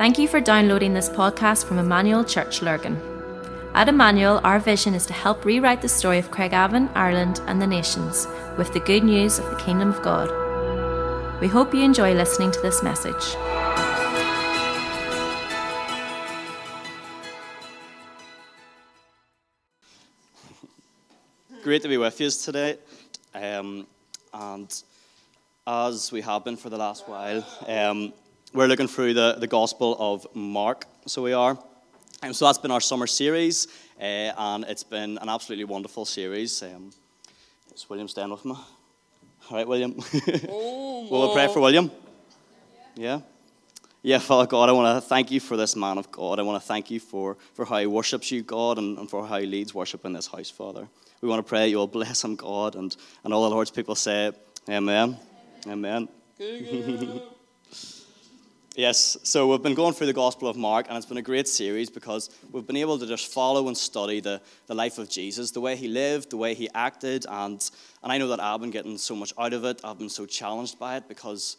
Thank 0.00 0.18
you 0.18 0.26
for 0.28 0.40
downloading 0.40 0.94
this 0.94 1.10
podcast 1.10 1.66
from 1.66 1.78
Emmanuel 1.78 2.24
Church 2.24 2.62
Lurgan. 2.62 2.96
At 3.74 3.86
Emmanuel, 3.86 4.40
our 4.44 4.58
vision 4.58 4.94
is 4.94 5.04
to 5.04 5.12
help 5.12 5.44
rewrite 5.44 5.82
the 5.82 5.90
story 5.90 6.16
of 6.18 6.30
Craigavon, 6.30 6.90
Ireland, 6.94 7.42
and 7.46 7.60
the 7.60 7.66
nations 7.66 8.26
with 8.56 8.72
the 8.72 8.80
good 8.80 9.04
news 9.04 9.38
of 9.38 9.50
the 9.50 9.56
Kingdom 9.56 9.90
of 9.90 10.00
God. 10.00 11.38
We 11.42 11.48
hope 11.48 11.74
you 11.74 11.82
enjoy 11.82 12.14
listening 12.14 12.50
to 12.52 12.60
this 12.62 12.82
message. 12.82 13.12
Great 21.62 21.82
to 21.82 21.88
be 21.88 21.98
with 21.98 22.18
you 22.18 22.30
today. 22.30 22.78
Um, 23.34 23.86
and 24.32 24.82
as 25.66 26.10
we 26.10 26.22
have 26.22 26.42
been 26.42 26.56
for 26.56 26.70
the 26.70 26.78
last 26.78 27.06
while, 27.06 27.46
um, 27.68 28.14
we're 28.52 28.66
looking 28.66 28.88
through 28.88 29.14
the, 29.14 29.34
the 29.38 29.46
Gospel 29.46 29.96
of 29.98 30.26
Mark, 30.34 30.84
so 31.06 31.22
we 31.22 31.32
are. 31.32 31.50
And 32.22 32.30
um, 32.30 32.32
so 32.32 32.46
that's 32.46 32.58
been 32.58 32.70
our 32.70 32.80
summer 32.80 33.06
series, 33.06 33.68
uh, 33.98 34.02
and 34.36 34.64
it's 34.64 34.82
been 34.82 35.18
an 35.18 35.28
absolutely 35.28 35.64
wonderful 35.64 36.04
series. 36.04 36.62
Um, 36.62 36.90
is 37.74 37.88
William 37.88 38.08
staying 38.08 38.30
with 38.30 38.44
me? 38.44 38.52
All 39.50 39.56
right, 39.56 39.66
William. 39.66 39.94
oh, 40.48 41.06
Will 41.10 41.28
we 41.28 41.34
pray 41.34 41.48
for 41.52 41.60
William? 41.60 41.90
Yeah? 42.96 43.20
yeah? 44.02 44.18
Father 44.18 44.46
God, 44.48 44.68
I 44.68 44.72
want 44.72 45.02
to 45.02 45.08
thank 45.08 45.30
you 45.30 45.40
for 45.40 45.56
this 45.56 45.76
man 45.76 45.96
of 45.96 46.10
God. 46.12 46.38
I 46.38 46.42
want 46.42 46.60
to 46.60 46.66
thank 46.66 46.90
you 46.90 47.00
for, 47.00 47.36
for 47.54 47.64
how 47.64 47.78
he 47.78 47.86
worships 47.86 48.30
you, 48.32 48.42
God, 48.42 48.78
and, 48.78 48.98
and 48.98 49.08
for 49.08 49.26
how 49.26 49.38
he 49.38 49.46
leads 49.46 49.72
worship 49.72 50.04
in 50.04 50.12
this 50.12 50.26
house, 50.26 50.50
Father. 50.50 50.88
We 51.20 51.28
want 51.28 51.38
to 51.38 51.48
pray 51.48 51.68
you'll 51.68 51.86
bless 51.86 52.24
him, 52.24 52.34
God, 52.36 52.74
and, 52.74 52.94
and 53.24 53.32
all 53.32 53.44
the 53.48 53.50
Lord's 53.50 53.70
people 53.70 53.94
say, 53.94 54.32
Amen. 54.68 55.16
Amen. 55.66 56.08
Amen. 56.40 57.20
Yes, 58.76 59.16
so 59.24 59.48
we've 59.48 59.60
been 59.62 59.74
going 59.74 59.94
through 59.94 60.06
the 60.06 60.12
Gospel 60.12 60.46
of 60.46 60.56
Mark, 60.56 60.86
and 60.88 60.96
it's 60.96 61.04
been 61.04 61.16
a 61.16 61.22
great 61.22 61.48
series 61.48 61.90
because 61.90 62.30
we've 62.52 62.68
been 62.68 62.76
able 62.76 63.00
to 63.00 63.04
just 63.06 63.26
follow 63.26 63.66
and 63.66 63.76
study 63.76 64.20
the, 64.20 64.40
the 64.68 64.74
life 64.76 64.98
of 64.98 65.08
Jesus, 65.10 65.50
the 65.50 65.60
way 65.60 65.74
he 65.74 65.88
lived, 65.88 66.30
the 66.30 66.36
way 66.36 66.54
he 66.54 66.68
acted, 66.72 67.26
and, 67.28 67.68
and 68.04 68.12
I 68.12 68.16
know 68.16 68.28
that 68.28 68.38
I've 68.38 68.60
been 68.60 68.70
getting 68.70 68.96
so 68.96 69.16
much 69.16 69.32
out 69.36 69.54
of 69.54 69.64
it. 69.64 69.80
I've 69.82 69.98
been 69.98 70.08
so 70.08 70.24
challenged 70.24 70.78
by 70.78 70.98
it 70.98 71.08
because 71.08 71.56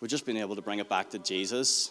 we've 0.00 0.08
just 0.10 0.24
been 0.24 0.38
able 0.38 0.56
to 0.56 0.62
bring 0.62 0.78
it 0.78 0.88
back 0.88 1.10
to 1.10 1.18
Jesus, 1.18 1.90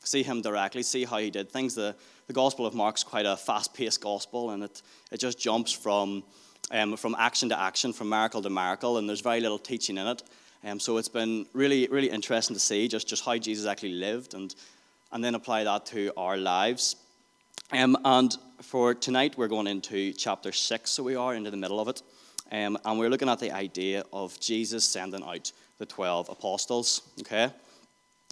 see 0.00 0.22
him 0.22 0.42
directly, 0.42 0.82
see 0.82 1.06
how 1.06 1.16
he 1.16 1.30
did 1.30 1.50
things. 1.50 1.74
The, 1.74 1.96
the 2.26 2.34
Gospel 2.34 2.66
of 2.66 2.74
Mark's 2.74 3.02
quite 3.02 3.24
a 3.24 3.38
fast 3.38 3.72
paced 3.72 4.02
gospel, 4.02 4.50
and 4.50 4.64
it, 4.64 4.82
it 5.10 5.18
just 5.18 5.38
jumps 5.38 5.72
from, 5.72 6.24
um, 6.70 6.94
from 6.98 7.16
action 7.18 7.48
to 7.48 7.58
action, 7.58 7.94
from 7.94 8.10
miracle 8.10 8.42
to 8.42 8.50
miracle, 8.50 8.98
and 8.98 9.08
there's 9.08 9.22
very 9.22 9.40
little 9.40 9.58
teaching 9.58 9.96
in 9.96 10.06
it. 10.06 10.22
Um, 10.64 10.78
so 10.78 10.98
it's 10.98 11.08
been 11.08 11.46
really, 11.54 11.86
really 11.88 12.10
interesting 12.10 12.54
to 12.54 12.60
see 12.60 12.86
just, 12.86 13.08
just 13.08 13.24
how 13.24 13.36
Jesus 13.38 13.66
actually 13.66 13.94
lived 13.94 14.34
and, 14.34 14.54
and 15.12 15.24
then 15.24 15.34
apply 15.34 15.64
that 15.64 15.86
to 15.86 16.12
our 16.18 16.36
lives. 16.36 16.96
Um, 17.72 17.96
and 18.04 18.36
for 18.60 18.94
tonight, 18.94 19.38
we're 19.38 19.48
going 19.48 19.66
into 19.66 20.12
chapter 20.12 20.52
6, 20.52 20.90
so 20.90 21.02
we 21.02 21.14
are 21.16 21.34
into 21.34 21.50
the 21.50 21.56
middle 21.56 21.80
of 21.80 21.88
it. 21.88 22.02
Um, 22.52 22.76
and 22.84 22.98
we're 22.98 23.08
looking 23.08 23.28
at 23.28 23.38
the 23.38 23.52
idea 23.52 24.04
of 24.12 24.38
Jesus 24.40 24.84
sending 24.84 25.22
out 25.24 25.50
the 25.78 25.86
12 25.86 26.28
apostles, 26.28 27.02
okay? 27.20 27.50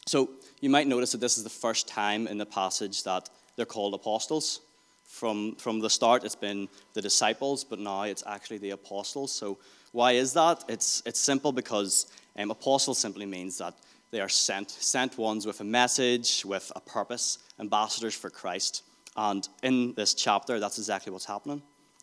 So 0.06 0.28
you 0.60 0.68
might 0.70 0.86
notice 0.88 1.12
that 1.12 1.20
this 1.20 1.38
is 1.38 1.44
the 1.44 1.50
first 1.50 1.88
time 1.88 2.26
in 2.26 2.36
the 2.36 2.46
passage 2.46 3.04
that 3.04 3.30
they're 3.56 3.64
called 3.64 3.94
apostles. 3.94 4.60
From, 5.06 5.54
from 5.54 5.80
the 5.80 5.88
start, 5.88 6.24
it's 6.24 6.34
been 6.34 6.68
the 6.92 7.00
disciples, 7.00 7.64
but 7.64 7.78
now 7.78 8.02
it's 8.02 8.24
actually 8.26 8.58
the 8.58 8.70
apostles. 8.70 9.32
So 9.32 9.56
why 9.92 10.12
is 10.12 10.32
that? 10.34 10.64
It's, 10.68 11.02
it's 11.06 11.18
simple 11.20 11.52
because 11.52 12.06
um, 12.36 12.50
apostle 12.50 12.94
simply 12.94 13.26
means 13.26 13.58
that 13.58 13.74
they 14.10 14.20
are 14.20 14.28
sent, 14.28 14.70
sent 14.70 15.18
ones 15.18 15.46
with 15.46 15.60
a 15.60 15.64
message, 15.64 16.44
with 16.44 16.70
a 16.76 16.80
purpose, 16.80 17.38
ambassadors 17.60 18.14
for 18.14 18.30
Christ. 18.30 18.82
And 19.16 19.46
in 19.62 19.94
this 19.94 20.14
chapter, 20.14 20.60
that's 20.60 20.78
exactly 20.78 21.12
what's 21.12 21.24
happening. 21.24 21.62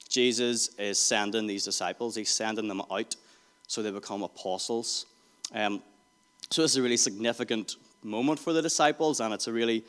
Jesus 0.10 0.70
is 0.78 1.00
sending 1.00 1.48
these 1.48 1.66
disciples, 1.66 2.16
he's 2.16 2.30
sending 2.30 2.68
them 2.68 2.82
out 2.92 3.16
so 3.68 3.82
they 3.82 3.90
become 3.90 4.22
apostles. 4.22 5.08
Um, 5.54 5.82
so, 6.52 6.62
this 6.62 6.72
is 6.72 6.78
a 6.78 6.84
really 6.84 6.98
significant 6.98 7.78
moment 8.04 8.38
for 8.40 8.54
the 8.54 8.62
disciples, 8.62 9.20
and 9.20 9.34
it's 9.34 9.48
a 9.48 9.52
really 9.54 9.84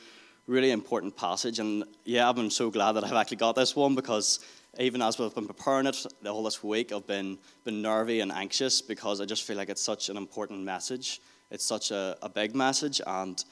really 0.47 0.71
important 0.71 1.17
passage. 1.17 1.59
And 1.59 1.85
yeah, 2.05 2.29
I'm 2.29 2.51
so 2.51 2.71
glad 2.71 2.93
that 2.93 3.05
I've 3.05 3.13
actually 3.13 3.39
got 3.39 3.55
this 3.57 3.75
one 3.77 3.95
because 3.95 4.41
even 4.79 5.03
as 5.03 5.19
we've 5.19 5.35
been 5.35 5.47
preparing 5.47 5.87
it 5.87 5.97
the 6.23 6.33
whole 6.33 6.43
this 6.45 6.63
week, 6.63 6.93
I've 6.93 7.07
been, 7.07 7.39
been 7.65 7.83
nervy 7.83 8.21
and 8.21 8.31
anxious 8.31 8.81
because 8.81 9.21
I 9.21 9.25
just 9.25 9.45
feel 9.45 9.57
like 9.57 9.69
it's 9.69 9.83
such 9.83 10.09
an 10.09 10.17
important 10.17 10.61
message. 10.63 11.21
It's 11.51 11.65
such 11.65 11.91
a, 11.93 12.17
a 12.23 12.29
big 12.29 12.55
message, 12.57 13.01
and 13.07 13.43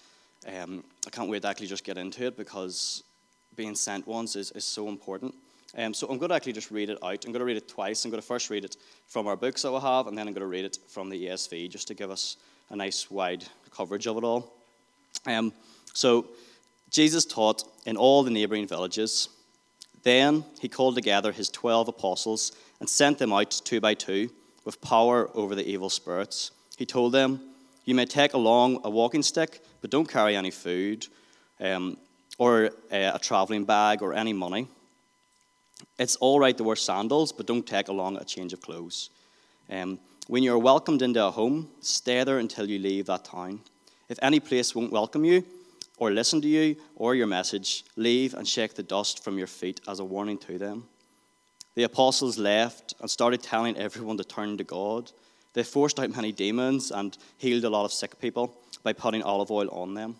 um, 0.48 0.82
I 1.06 1.10
can't 1.10 1.30
wait 1.30 1.42
to 1.42 1.48
actually 1.48 1.68
just 1.68 1.84
get 1.84 1.96
into 1.96 2.26
it 2.26 2.36
because 2.36 3.04
being 3.56 3.74
sent 3.76 4.06
ones 4.06 4.34
is, 4.36 4.50
is 4.52 4.64
so 4.64 4.88
important. 4.88 5.32
Um, 5.78 5.94
so 5.94 6.06
I'm 6.08 6.18
going 6.18 6.28
to 6.30 6.34
actually 6.34 6.52
just 6.54 6.70
read 6.72 6.90
it 6.90 6.98
out. 7.02 7.24
I'm 7.24 7.32
going 7.32 7.40
to 7.40 7.44
read 7.44 7.56
it 7.56 7.68
twice. 7.68 8.04
I'm 8.04 8.10
going 8.10 8.20
to 8.20 8.26
first 8.26 8.50
read 8.50 8.64
it 8.64 8.76
from 9.06 9.26
our 9.28 9.36
books 9.36 9.62
that 9.62 9.70
we 9.72 9.78
have, 9.80 10.08
and 10.08 10.18
then 10.18 10.26
I'm 10.28 10.34
going 10.34 10.40
to 10.42 10.48
read 10.48 10.64
it 10.64 10.78
from 10.88 11.08
the 11.08 11.26
ESV 11.26 11.70
just 11.70 11.86
to 11.88 11.94
give 11.94 12.10
us 12.10 12.36
a 12.70 12.76
nice 12.76 13.10
wide 13.12 13.44
coverage 13.74 14.06
of 14.08 14.16
it 14.18 14.24
all. 14.24 14.52
Um, 15.26 15.52
so 15.94 16.26
Jesus 16.94 17.24
taught 17.24 17.64
in 17.86 17.96
all 17.96 18.22
the 18.22 18.30
neighboring 18.30 18.68
villages. 18.68 19.28
Then 20.04 20.44
he 20.60 20.68
called 20.68 20.94
together 20.94 21.32
his 21.32 21.48
twelve 21.50 21.88
apostles 21.88 22.52
and 22.78 22.88
sent 22.88 23.18
them 23.18 23.32
out 23.32 23.50
two 23.50 23.80
by 23.80 23.94
two 23.94 24.30
with 24.64 24.80
power 24.80 25.28
over 25.34 25.56
the 25.56 25.66
evil 25.68 25.90
spirits. 25.90 26.52
He 26.78 26.86
told 26.86 27.10
them, 27.12 27.40
You 27.84 27.96
may 27.96 28.04
take 28.04 28.34
along 28.34 28.78
a 28.84 28.90
walking 28.90 29.24
stick, 29.24 29.60
but 29.80 29.90
don't 29.90 30.08
carry 30.08 30.36
any 30.36 30.52
food 30.52 31.08
um, 31.58 31.96
or 32.38 32.66
uh, 32.66 32.70
a 33.14 33.18
traveling 33.20 33.64
bag 33.64 34.00
or 34.00 34.14
any 34.14 34.32
money. 34.32 34.68
It's 35.98 36.14
all 36.16 36.38
right 36.38 36.56
to 36.56 36.62
wear 36.62 36.76
sandals, 36.76 37.32
but 37.32 37.46
don't 37.48 37.66
take 37.66 37.88
along 37.88 38.18
a 38.18 38.24
change 38.24 38.52
of 38.52 38.60
clothes. 38.60 39.10
Um, 39.68 39.98
when 40.28 40.44
you 40.44 40.54
are 40.54 40.58
welcomed 40.58 41.02
into 41.02 41.24
a 41.24 41.32
home, 41.32 41.70
stay 41.80 42.22
there 42.22 42.38
until 42.38 42.68
you 42.70 42.78
leave 42.78 43.06
that 43.06 43.24
town. 43.24 43.62
If 44.08 44.20
any 44.22 44.38
place 44.38 44.76
won't 44.76 44.92
welcome 44.92 45.24
you, 45.24 45.44
or 45.98 46.10
listen 46.10 46.40
to 46.42 46.48
you 46.48 46.76
or 46.96 47.14
your 47.14 47.26
message, 47.26 47.84
leave 47.96 48.34
and 48.34 48.46
shake 48.46 48.74
the 48.74 48.82
dust 48.82 49.22
from 49.22 49.38
your 49.38 49.46
feet 49.46 49.80
as 49.88 50.00
a 50.00 50.04
warning 50.04 50.38
to 50.38 50.58
them. 50.58 50.84
The 51.76 51.84
apostles 51.84 52.38
left 52.38 52.94
and 53.00 53.10
started 53.10 53.42
telling 53.42 53.76
everyone 53.76 54.16
to 54.18 54.24
turn 54.24 54.56
to 54.58 54.64
God. 54.64 55.10
They 55.54 55.62
forced 55.62 55.98
out 56.00 56.14
many 56.14 56.32
demons 56.32 56.90
and 56.90 57.16
healed 57.36 57.64
a 57.64 57.70
lot 57.70 57.84
of 57.84 57.92
sick 57.92 58.18
people 58.20 58.56
by 58.82 58.92
putting 58.92 59.22
olive 59.22 59.50
oil 59.50 59.68
on 59.70 59.94
them. 59.94 60.16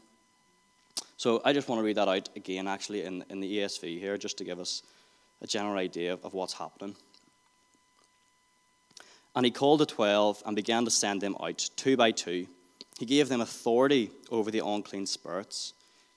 So 1.17 1.41
I 1.45 1.53
just 1.53 1.69
want 1.69 1.81
to 1.81 1.85
read 1.85 1.97
that 1.97 2.09
out 2.09 2.29
again, 2.37 2.67
actually, 2.67 3.03
in, 3.03 3.25
in 3.31 3.41
the 3.41 3.59
ESV 3.59 3.99
here, 4.01 4.19
just 4.19 4.37
to 4.39 4.45
give 4.45 4.59
us 4.59 4.83
a 5.43 5.47
general 5.47 5.77
idea 5.79 6.13
of, 6.15 6.25
of 6.25 6.35
what's 6.35 6.55
happening. 6.55 6.97
And 9.37 9.45
he 9.45 9.51
called 9.51 9.81
the 9.81 9.87
twelve 9.87 10.41
and 10.47 10.55
began 10.55 10.85
to 10.85 10.91
send 10.93 11.21
them 11.21 11.37
out 11.41 11.69
two 11.77 11.97
by 11.97 12.13
two 12.13 12.47
he 12.99 13.07
gave 13.07 13.29
them 13.29 13.41
authority 13.41 14.11
over 14.31 14.51
the 14.51 14.65
unclean 14.65 15.07
spirits. 15.07 15.73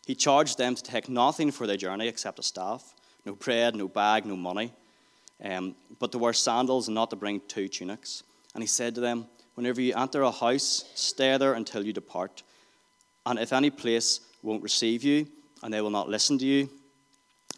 He 0.06 0.16
charged 0.16 0.58
them 0.58 0.76
to 0.76 0.84
take 0.84 1.10
nothing 1.10 1.52
for 1.52 1.66
their 1.68 1.78
journey 1.78 2.08
except 2.08 2.40
a 2.40 2.44
staff 2.44 2.94
no 3.26 3.36
bread, 3.36 3.76
no 3.76 3.90
bag, 3.90 4.26
no 4.26 4.38
money, 4.38 4.72
um, 5.44 5.76
but 6.00 6.14
to 6.14 6.18
wear 6.18 6.32
sandals 6.32 6.88
and 6.88 6.96
not 6.96 7.10
to 7.10 7.18
bring 7.18 7.42
two 7.50 7.68
tunics. 7.68 8.24
And 8.54 8.64
he 8.64 8.68
said 8.68 8.96
to 8.96 9.02
them, 9.02 9.26
Whenever 9.56 9.82
you 9.82 9.94
enter 9.96 10.22
a 10.22 10.32
house, 10.32 10.86
stay 10.96 11.38
there 11.38 11.54
until 11.56 11.84
you 11.86 11.92
depart. 11.92 12.44
And 13.26 13.38
if 13.38 13.52
any 13.52 13.70
place 13.70 14.22
won't 14.42 14.64
receive 14.64 15.04
you, 15.04 15.28
and 15.62 15.74
they 15.74 15.82
will 15.82 15.90
not 15.90 16.08
listen 16.08 16.38
to 16.38 16.46
you, 16.46 16.70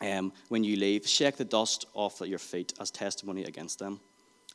um, 0.02 0.34
when 0.47 0.63
you 0.63 0.75
leave, 0.75 1.08
shake 1.08 1.35
the 1.38 1.46
dust 1.46 1.85
off 1.94 2.19
your 2.22 2.40
feet 2.40 2.74
as 2.79 2.90
testimony 2.90 3.44
against 3.44 3.78
them. 3.78 4.00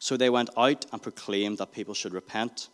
So 0.01 0.17
they 0.17 0.31
went 0.31 0.51
out 0.57 0.87
and 0.91 1.01
proclaimed 1.01 1.59
that 1.59 1.71
people 1.71 1.95
should 1.95 2.13
repent 2.15 2.71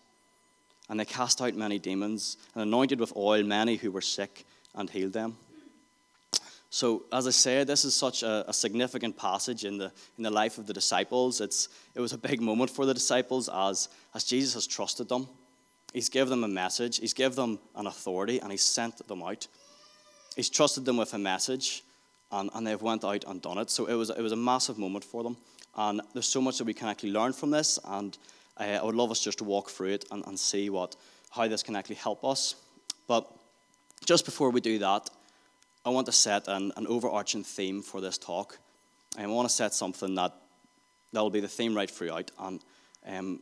and 0.90 0.98
they 0.98 1.04
cast 1.04 1.40
out 1.40 1.54
many 1.54 1.78
demons 1.78 2.36
and 2.54 2.62
anointed 2.65 2.98
with 3.00 3.16
oil 3.16 3.44
many 3.44 3.76
who 3.76 3.91
were 3.92 4.00
sick 4.00 4.44
and 4.74 4.91
healed 4.91 5.12
them. 5.12 5.36
So, 6.72 7.04
as 7.12 7.26
I 7.26 7.30
said, 7.30 7.66
this 7.66 7.84
is 7.84 7.94
such 7.94 8.22
a, 8.22 8.44
a, 8.48 8.53
significant 8.53 9.16
passage 9.16 9.65
in 9.65 9.76
the, 9.78 9.91
in 10.16 10.22
the 10.22 10.30
life 10.30 10.56
of 10.59 10.66
the 10.66 10.72
disciples. 10.72 11.41
It's, 11.41 11.68
it 11.97 12.00
was 12.00 12.12
a 12.12 12.18
big 12.18 12.41
moment 12.41 12.70
for 12.70 12.86
the 12.86 12.94
disciples 12.94 13.48
as, 13.53 13.88
as 14.15 14.22
Jesus 14.22 14.54
has 14.54 14.66
trusted 14.68 15.09
them. 15.09 15.26
He's 15.92 16.09
given 16.09 16.30
them 16.30 16.44
a 16.44 16.53
message, 16.53 16.98
He's 17.00 17.15
given 17.15 17.34
them 17.36 17.59
an 17.74 17.88
authority, 17.88 18.38
and 18.38 18.53
He's 18.53 18.62
sent 18.62 19.04
them 19.09 19.20
out. 19.22 19.48
He's 20.36 20.48
trusted 20.48 20.84
them 20.84 20.97
with 20.97 21.12
a 21.12 21.18
message, 21.18 21.82
and, 22.30 22.50
and 22.54 22.65
they've 22.65 22.80
went 22.82 23.03
out 23.04 23.24
and 23.26 23.42
done 23.42 23.59
it. 23.59 23.70
So, 23.70 23.86
it 23.86 23.94
was, 23.94 24.10
it 24.10 24.20
was 24.22 24.30
a 24.32 24.36
massive 24.36 24.78
moment 24.78 25.04
for 25.04 25.24
them. 25.24 25.36
And 25.76 26.00
there's 26.12 26.28
so 26.28 26.41
much 26.41 26.59
that 26.59 26.65
we 26.65 26.74
can 26.74 26.86
actually 26.86 27.10
learn 27.12 27.32
from 27.32 27.50
this, 27.50 27.80
and 27.84 28.16
I, 28.60 28.72
uh, 28.74 28.80
I 28.80 28.84
would 28.84 28.95
love 28.95 29.10
us 29.10 29.21
just 29.21 29.39
to 29.39 29.45
walk 29.45 29.71
through 29.71 29.89
it 29.95 30.04
and, 30.12 30.24
and 30.27 30.39
see 30.39 30.71
what, 30.71 30.95
how 31.30 31.48
this 31.48 31.62
can 31.65 31.74
actually 31.74 31.97
help 31.97 32.24
us. 32.24 32.54
But 33.09 33.27
just 34.04 34.24
before 34.24 34.51
we 34.51 34.60
do 34.60 34.78
that, 34.78 35.09
I 35.84 35.89
want 35.91 36.07
to 36.07 36.12
set 36.12 36.47
an, 36.47 36.71
an 36.77 36.86
overarching 36.86 37.42
theme 37.42 37.80
for 37.83 38.01
this 38.03 38.18
talk. 38.18 38.59
Um, 39.16 39.24
I 39.24 39.28
want 39.28 39.48
to 39.48 39.54
set 39.54 39.72
something 39.74 40.15
that 40.15 40.33
that'll 41.12 41.30
be 41.30 41.41
the 41.41 41.48
theme 41.48 41.74
right 41.74 41.91
throughout. 41.91 42.30
And 42.39 42.60
um, 43.07 43.41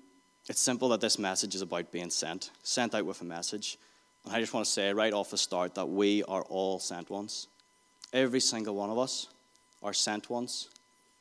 it's 0.49 0.61
simple 0.61 0.88
that 0.91 1.00
this 1.03 1.19
message 1.19 1.55
is 1.55 1.62
about 1.62 1.91
being 1.93 2.11
sent, 2.11 2.50
sent 2.62 2.94
out 2.94 3.05
with 3.05 3.21
a 3.21 3.25
message. 3.25 3.76
And 4.25 4.35
I 4.35 4.41
just 4.41 4.55
want 4.55 4.64
to 4.67 4.73
say 4.73 4.93
right 4.94 5.12
off 5.12 5.31
the 5.31 5.37
start 5.38 5.75
that 5.75 5.87
we 5.87 6.23
are 6.25 6.43
all 6.43 6.79
sent 6.79 7.11
ones. 7.11 7.49
Every 8.12 8.41
single 8.41 8.75
one 8.76 8.88
of 8.88 8.99
us 8.99 9.26
are 9.82 9.93
sent 9.93 10.31
ones. 10.31 10.69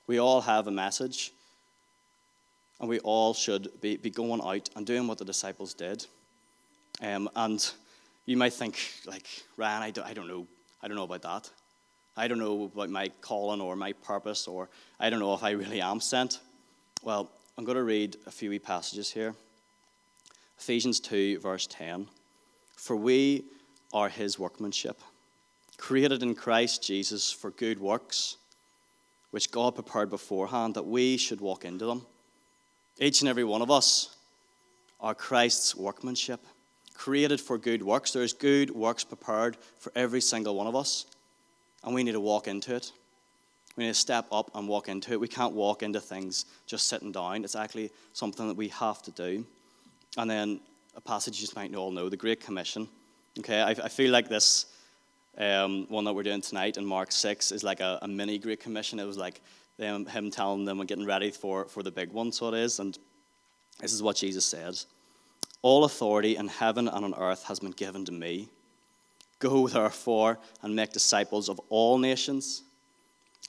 We 0.05 0.19
all 0.19 0.41
have 0.41 0.67
a 0.67 0.71
message 0.71 1.33
and 2.79 2.89
we 2.89 2.99
all 2.99 3.33
should 3.33 3.69
be, 3.81 3.97
be 3.97 4.09
going 4.09 4.41
out 4.41 4.69
and 4.75 4.85
doing 4.85 5.07
what 5.07 5.17
the 5.17 5.25
disciples 5.25 5.73
did. 5.73 6.05
Um, 7.01 7.29
and 7.35 7.71
you 8.25 8.37
might 8.37 8.53
think, 8.53 8.79
like, 9.05 9.25
Ryan, 9.55 9.83
I, 9.83 9.89
do, 9.91 10.01
I 10.03 10.13
don't 10.13 10.27
know. 10.27 10.47
I 10.81 10.87
don't 10.87 10.97
know 10.97 11.03
about 11.03 11.21
that. 11.23 11.49
I 12.15 12.27
don't 12.27 12.39
know 12.39 12.65
about 12.73 12.89
my 12.89 13.09
calling 13.21 13.61
or 13.61 13.75
my 13.75 13.93
purpose, 13.93 14.47
or 14.47 14.69
I 14.99 15.09
don't 15.09 15.19
know 15.19 15.33
if 15.33 15.43
I 15.43 15.51
really 15.51 15.81
am 15.81 15.99
sent. 16.01 16.39
Well, 17.03 17.29
I'm 17.57 17.63
going 17.65 17.77
to 17.77 17.83
read 17.83 18.17
a 18.25 18.31
few 18.31 18.49
wee 18.49 18.59
passages 18.59 19.11
here. 19.11 19.33
Ephesians 20.59 20.99
2, 20.99 21.39
verse 21.39 21.67
10. 21.67 22.07
For 22.75 22.95
we 22.95 23.45
are 23.93 24.09
his 24.09 24.37
workmanship, 24.37 24.99
created 25.77 26.21
in 26.21 26.35
Christ 26.35 26.83
Jesus 26.83 27.31
for 27.31 27.51
good 27.51 27.79
works, 27.79 28.37
which 29.31 29.51
God 29.51 29.75
prepared 29.75 30.09
beforehand 30.09 30.75
that 30.75 30.85
we 30.85 31.17
should 31.17 31.41
walk 31.41 31.65
into 31.65 31.85
them. 31.85 32.05
Each 32.99 33.21
and 33.21 33.29
every 33.29 33.43
one 33.43 33.61
of 33.61 33.69
us 33.69 34.15
are 34.99 35.13
Christ's 35.13 35.75
workmanship, 35.75 36.43
created 36.95 37.39
for 37.39 37.59
good 37.59 37.83
works. 37.83 38.09
There 38.11 38.23
is 38.23 38.33
good 38.33 38.71
works 38.71 39.03
prepared 39.03 39.55
for 39.77 39.91
every 39.95 40.19
single 40.21 40.55
one 40.55 40.65
of 40.65 40.75
us, 40.75 41.05
and 41.83 41.93
we 41.93 42.03
need 42.03 42.13
to 42.13 42.19
walk 42.19 42.47
into 42.47 42.73
it. 42.75 42.91
We 43.75 43.83
need 43.83 43.91
to 43.91 43.99
step 43.99 44.25
up 44.31 44.49
and 44.55 44.67
walk 44.67 44.89
into 44.89 45.11
it. 45.13 45.19
We 45.19 45.27
can't 45.27 45.53
walk 45.53 45.83
into 45.83 45.99
things 46.01 46.45
just 46.65 46.87
sitting 46.89 47.11
down. 47.11 47.43
It's 47.43 47.55
actually 47.55 47.91
something 48.13 48.47
that 48.47 48.57
we 48.57 48.69
have 48.69 49.03
to 49.03 49.11
do. 49.11 49.45
And 50.17 50.27
then 50.29 50.59
a 50.95 51.01
passage 51.01 51.37
you 51.39 51.41
just 51.41 51.55
might 51.55 51.73
all 51.75 51.91
know 51.91 52.09
the 52.09 52.17
Great 52.17 52.39
Commission. 52.41 52.87
Okay, 53.37 53.61
I, 53.61 53.69
I 53.69 53.89
feel 53.89 54.09
like 54.11 54.27
this 54.29 54.65
um, 55.37 55.85
one 55.89 56.03
that 56.05 56.13
we're 56.13 56.23
doing 56.23 56.41
tonight 56.41 56.77
in 56.77 56.85
Mark 56.87 57.11
6 57.11 57.51
is 57.51 57.63
like 57.63 57.79
a, 57.79 57.99
a 58.01 58.07
mini 58.07 58.39
Great 58.39 58.59
Commission. 58.59 58.97
It 58.97 59.05
was 59.05 59.17
like 59.19 59.39
them, 59.77 60.05
him 60.05 60.29
telling 60.29 60.65
them 60.65 60.79
and 60.79 60.87
getting 60.89 61.05
ready 61.05 61.31
for, 61.31 61.65
for 61.65 61.83
the 61.83 61.91
big 61.91 62.11
one. 62.11 62.31
So 62.31 62.49
it 62.53 62.59
is. 62.59 62.79
And 62.79 62.97
this 63.79 63.93
is 63.93 64.01
what 64.03 64.17
Jesus 64.17 64.45
said 64.45 64.77
All 65.61 65.85
authority 65.85 66.35
in 66.35 66.47
heaven 66.47 66.87
and 66.87 67.05
on 67.05 67.13
earth 67.15 67.43
has 67.43 67.59
been 67.59 67.71
given 67.71 68.05
to 68.05 68.11
me. 68.11 68.49
Go 69.39 69.67
therefore 69.67 70.39
and 70.63 70.75
make 70.75 70.93
disciples 70.93 71.47
of 71.47 71.61
all 71.69 71.99
nations, 71.99 72.63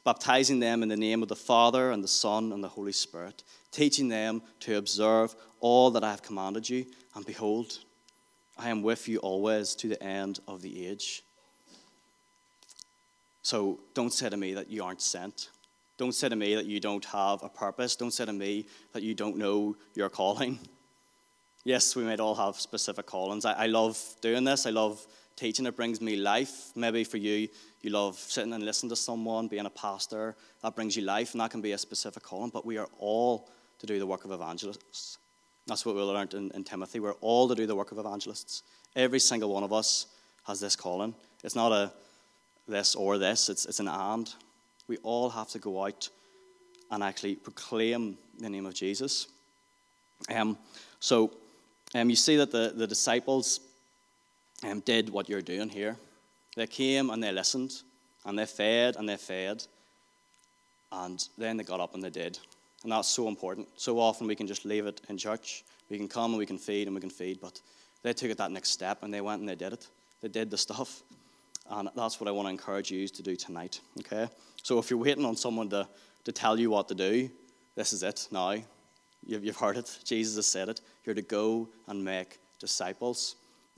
baptizing 0.04 0.60
them 0.60 0.82
in 0.82 0.90
the 0.90 0.96
name 0.98 1.22
of 1.22 1.28
the 1.28 1.36
Father 1.36 1.90
and 1.92 2.04
the 2.04 2.08
Son 2.08 2.52
and 2.52 2.62
the 2.62 2.68
Holy 2.68 2.92
Spirit, 2.92 3.42
teaching 3.72 4.08
them 4.08 4.42
to 4.60 4.76
observe 4.76 5.34
all 5.60 5.90
that 5.92 6.04
I 6.04 6.10
have 6.10 6.22
commanded 6.22 6.68
you. 6.68 6.84
And 7.14 7.24
behold, 7.24 7.78
I 8.58 8.68
am 8.68 8.82
with 8.82 9.08
you 9.08 9.18
always 9.20 9.74
to 9.76 9.88
the 9.88 10.02
end 10.02 10.40
of 10.46 10.60
the 10.60 10.88
age. 10.88 11.22
So 13.40 13.80
don't 13.94 14.12
say 14.12 14.28
to 14.28 14.36
me 14.36 14.52
that 14.54 14.68
you 14.68 14.84
aren't 14.84 15.00
sent. 15.00 15.48
Don't 15.98 16.12
say 16.12 16.28
to 16.28 16.36
me 16.36 16.54
that 16.54 16.66
you 16.66 16.78
don't 16.78 17.04
have 17.06 17.42
a 17.42 17.48
purpose. 17.48 17.96
Don't 17.96 18.12
say 18.12 18.24
to 18.24 18.32
me 18.32 18.66
that 18.92 19.02
you 19.02 19.14
don't 19.14 19.36
know 19.36 19.76
your 19.94 20.08
calling. 20.08 20.58
Yes, 21.64 21.94
we 21.96 22.02
might 22.04 22.20
all 22.20 22.36
have 22.36 22.54
specific 22.58 23.04
callings. 23.06 23.44
I, 23.44 23.52
I 23.52 23.66
love 23.66 24.00
doing 24.22 24.44
this. 24.44 24.64
I 24.64 24.70
love 24.70 25.04
teaching. 25.36 25.66
It 25.66 25.76
brings 25.76 26.00
me 26.00 26.16
life. 26.16 26.70
Maybe 26.74 27.04
for 27.04 27.18
you, 27.18 27.48
you 27.82 27.90
love 27.90 28.16
sitting 28.16 28.54
and 28.54 28.64
listening 28.64 28.88
to 28.90 28.96
someone, 28.96 29.48
being 29.48 29.66
a 29.66 29.70
pastor. 29.70 30.34
That 30.62 30.74
brings 30.76 30.96
you 30.96 31.02
life, 31.02 31.32
and 31.32 31.42
that 31.42 31.50
can 31.50 31.60
be 31.60 31.72
a 31.72 31.76
specific 31.78 32.22
calling. 32.22 32.50
But 32.50 32.64
we 32.64 32.78
are 32.78 32.88
all 32.98 33.50
to 33.80 33.86
do 33.86 33.98
the 33.98 34.06
work 34.06 34.24
of 34.24 34.30
evangelists. 34.30 35.18
That's 35.66 35.84
what 35.84 35.94
we 35.94 36.00
learned 36.00 36.32
in, 36.32 36.50
in 36.52 36.64
Timothy. 36.64 37.00
We're 37.00 37.12
all 37.14 37.48
to 37.48 37.54
do 37.54 37.66
the 37.66 37.74
work 37.76 37.92
of 37.92 37.98
evangelists. 37.98 38.62
Every 38.96 39.18
single 39.20 39.52
one 39.52 39.64
of 39.64 39.72
us 39.72 40.06
has 40.46 40.60
this 40.60 40.76
calling. 40.76 41.14
It's 41.44 41.56
not 41.56 41.72
a 41.72 41.92
this 42.66 42.94
or 42.94 43.18
this, 43.18 43.50
it's, 43.50 43.66
it's 43.66 43.80
an 43.80 43.88
and 43.88 44.32
we 44.88 44.96
all 44.98 45.28
have 45.30 45.48
to 45.50 45.58
go 45.58 45.84
out 45.84 46.08
and 46.90 47.02
actually 47.02 47.36
proclaim 47.36 48.16
the 48.40 48.48
name 48.48 48.64
of 48.66 48.74
Jesus. 48.74 49.28
Um, 50.34 50.58
so 50.98 51.30
um, 51.94 52.10
you 52.10 52.16
see 52.16 52.36
that 52.36 52.50
the, 52.50 52.72
the 52.74 52.86
disciples 52.86 53.60
um, 54.64 54.80
did 54.80 55.10
what 55.10 55.28
you're 55.28 55.42
doing 55.42 55.68
here. 55.68 55.96
They 56.56 56.66
came 56.66 57.10
and 57.10 57.22
they 57.22 57.30
listened, 57.30 57.72
and 58.24 58.38
they 58.38 58.46
fed 58.46 58.96
and 58.96 59.08
they 59.08 59.16
fed, 59.16 59.64
and 60.90 61.22
then 61.36 61.58
they 61.58 61.64
got 61.64 61.78
up 61.80 61.94
and 61.94 62.02
they 62.02 62.10
did. 62.10 62.38
And 62.82 62.90
that's 62.90 63.08
so 63.08 63.28
important. 63.28 63.68
So 63.76 63.98
often 63.98 64.26
we 64.26 64.34
can 64.34 64.46
just 64.46 64.64
leave 64.64 64.86
it 64.86 65.00
in 65.08 65.18
church. 65.18 65.64
We 65.90 65.98
can 65.98 66.08
come 66.08 66.30
and 66.32 66.38
we 66.38 66.46
can 66.46 66.58
feed 66.58 66.88
and 66.88 66.94
we 66.94 67.00
can 67.00 67.10
feed, 67.10 67.40
but 67.40 67.60
they 68.02 68.12
took 68.12 68.30
it 68.30 68.38
that 68.38 68.50
next 68.50 68.70
step 68.70 69.02
and 69.02 69.12
they 69.12 69.20
went 69.20 69.40
and 69.40 69.48
they 69.48 69.54
did 69.56 69.74
it. 69.74 69.86
They 70.22 70.28
did 70.28 70.50
the 70.50 70.56
stuff. 70.58 71.02
And 71.70 71.86
um, 71.88 71.94
that's 71.94 72.18
what 72.20 72.28
I 72.28 72.30
want 72.30 72.46
to 72.46 72.50
encourage 72.50 72.90
you 72.90 73.06
to 73.08 73.22
do 73.22 73.36
tonight, 73.36 73.80
okay? 74.00 74.26
So 74.62 74.78
if 74.78 74.88
you're 74.90 74.98
waiting 74.98 75.24
on 75.26 75.36
someone 75.36 75.68
to, 75.70 75.86
to 76.24 76.32
tell 76.32 76.58
you 76.58 76.70
what 76.70 76.88
to 76.88 76.94
do, 76.94 77.30
this 77.74 77.92
is 77.92 78.02
it 78.02 78.26
now. 78.30 78.52
You've, 79.26 79.44
you've 79.44 79.56
heard 79.56 79.76
it. 79.76 79.98
Jesus 80.04 80.36
has 80.36 80.46
said 80.46 80.68
it. 80.70 80.80
You're 81.04 81.14
to 81.14 81.20
go 81.22 81.68
and 81.86 82.02
make 82.02 82.38
disciples. 82.58 83.36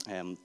Um, 0.09 0.37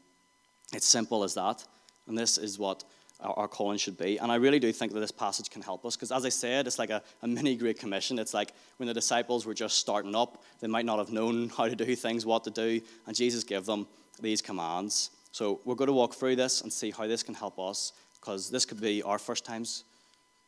it's 0.74 0.86
simple 0.86 1.22
as 1.22 1.34
that. 1.34 1.64
And 2.08 2.18
this 2.18 2.36
is 2.36 2.58
what 2.58 2.82
our, 3.20 3.46
calling 3.48 3.78
should 3.78 3.96
be. 3.96 4.16
And 4.18 4.30
I 4.30 4.34
really 4.34 4.58
do 4.58 4.72
think 4.72 4.92
that 4.92 5.00
this 5.00 5.12
passage 5.12 5.48
can 5.48 5.62
help 5.62 5.84
us 5.86 5.94
because, 5.96 6.10
as 6.12 6.24
I 6.24 6.28
said, 6.30 6.66
it's 6.66 6.78
like 6.80 6.90
a, 6.90 7.00
a, 7.22 7.26
mini 7.28 7.54
Great 7.56 7.78
Commission. 7.78 8.18
It's 8.18 8.34
like 8.34 8.52
when 8.78 8.88
the 8.88 8.92
disciples 8.94 9.46
were 9.46 9.54
just 9.54 9.78
starting 9.78 10.14
up, 10.16 10.42
they 10.60 10.66
might 10.66 10.84
not 10.84 10.98
have 10.98 11.10
known 11.12 11.48
how 11.56 11.66
to 11.68 11.74
do 11.76 11.94
things, 11.96 12.26
what 12.26 12.42
to 12.44 12.50
do, 12.50 12.80
and 13.06 13.16
Jesus 13.16 13.42
gave 13.44 13.64
them 13.66 13.86
these 14.20 14.42
commands. 14.42 15.10
So 15.36 15.60
we're 15.66 15.74
going 15.74 15.88
to 15.88 15.92
walk 15.92 16.14
through 16.14 16.36
this 16.36 16.62
and 16.62 16.72
see 16.72 16.90
how 16.90 17.06
this 17.06 17.22
can 17.22 17.34
help 17.34 17.58
us, 17.58 17.92
because 18.18 18.48
this 18.48 18.64
could 18.64 18.80
be 18.80 19.02
our 19.02 19.18
first 19.18 19.44
times 19.44 19.84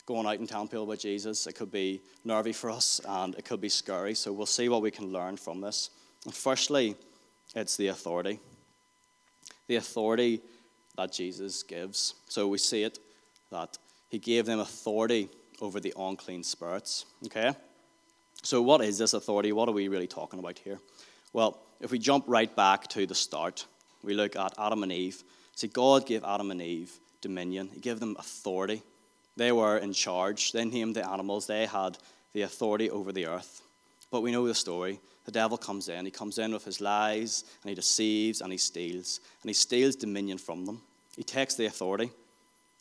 going 0.07 0.27
out 0.27 0.39
and 0.39 0.49
telling 0.49 0.67
people 0.67 0.85
about 0.85 0.99
Jesus. 0.99 1.47
It 1.47 1.53
could 1.57 1.71
be 1.71 2.01
nervy 2.25 2.55
for 2.55 2.71
us, 2.71 2.99
and 3.07 3.35
it 3.35 3.45
could 3.45 3.61
be 3.61 3.69
scary. 3.69 4.15
So 4.15 4.33
we'll 4.33 4.47
see 4.47 4.71
what 4.71 4.81
we 4.81 4.91
can 4.91 5.09
learn 5.13 5.37
from 5.37 5.61
this. 5.61 5.91
And 6.25 6.35
firstly, 6.35 6.97
it's 7.55 7.77
the 7.77 7.89
authority. 7.89 8.41
The 9.67 9.77
authority 9.77 10.41
that 10.97 11.13
Jesus 11.13 11.63
gives. 11.63 12.15
So 12.29 12.49
we 12.49 12.57
see 12.57 12.85
it 12.85 12.99
that 13.51 13.77
he 14.09 14.19
gave 14.19 14.47
them 14.47 14.59
authority 14.61 15.29
over 15.61 15.81
the 15.81 15.93
unclean 15.99 16.43
spirits. 16.43 17.05
Okay? 17.27 17.53
So, 18.43 18.63
what 18.63 18.81
is 18.81 18.97
this 18.97 19.13
authority? 19.13 19.53
What 19.53 19.69
are 19.69 19.73
we 19.73 19.89
really 19.89 20.07
talking 20.07 20.39
about 20.39 20.59
here? 20.59 20.79
Well, 21.35 21.61
if 21.79 21.91
we 21.91 21.99
jump 21.99 22.25
right 22.27 22.57
back 22.57 22.89
to 22.89 23.05
the 23.05 23.15
start, 23.15 23.67
we 24.03 24.15
look 24.15 24.37
at 24.37 24.55
Adam 24.59 24.83
and 24.83 24.93
Eve. 24.93 25.23
See, 25.55 25.69
God 25.69 26.07
gave 26.07 26.25
Adam 26.25 26.51
and 26.51 26.63
Eve 26.63 26.93
dominion, 27.21 27.69
He 27.73 27.81
gave 27.81 28.01
them 28.01 28.17
authority. 28.19 28.83
They 29.37 29.53
were 29.53 29.79
in 29.79 29.93
charge, 29.93 30.53
they 30.53 30.65
named 30.65 30.97
the 30.97 31.09
animals, 31.09 31.47
they 31.47 31.67
had 31.67 31.97
the 32.33 32.43
authority 32.43 32.91
over 32.91 33.13
the 33.13 33.27
earth. 33.27 33.63
But 34.11 34.23
we 34.23 34.33
know 34.33 34.47
the 34.47 34.55
story. 34.55 35.01
The 35.27 35.33
devil 35.33 35.59
comes 35.59 35.89
in. 35.91 36.07
He 36.07 36.11
comes 36.11 36.39
in 36.39 36.53
with 36.55 36.65
his 36.65 36.81
lies, 36.81 37.45
and 37.63 37.69
he 37.69 37.75
deceives, 37.75 38.41
and 38.41 38.51
he 38.51 38.57
steals. 38.57 39.21
And 39.43 39.51
he 39.51 39.53
steals 39.53 39.95
dominion 39.97 40.39
from 40.39 40.65
them. 40.65 40.81
He 41.15 41.23
takes 41.23 41.55
the 41.57 41.67
authority. 41.67 42.11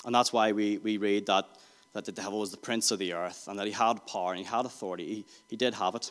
And 0.05 0.15
that's 0.15 0.31
why 0.31 0.53
we, 0.53 0.77
we 0.77 0.95
read 0.95 1.25
that, 1.25 1.45
that 1.91 2.05
the 2.05 2.13
devil 2.13 2.39
was 2.39 2.51
the 2.51 2.57
prince 2.57 2.89
of 2.91 2.99
the 2.99 3.11
earth, 3.11 3.49
and 3.49 3.59
that 3.59 3.65
he 3.65 3.73
had 3.73 4.05
power, 4.07 4.31
and 4.31 4.39
he 4.39 4.45
had 4.45 4.63
authority. 4.65 5.07
He, 5.15 5.25
he 5.49 5.55
did 5.57 5.73
have 5.73 5.95
it, 5.95 6.09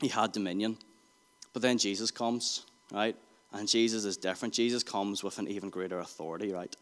he 0.00 0.08
had 0.08 0.32
dominion. 0.32 0.76
But 1.52 1.62
then 1.62 1.78
Jesus 1.78 2.10
comes, 2.10 2.66
right? 2.92 3.14
And 3.52 3.68
Jesus 3.68 4.04
is 4.04 4.16
different. 4.16 4.54
Jesus 4.54 4.82
comes 4.82 5.22
with 5.22 5.38
an 5.38 5.48
even 5.48 5.68
greater 5.70 5.98
authority, 5.98 6.52
right? 6.52 6.74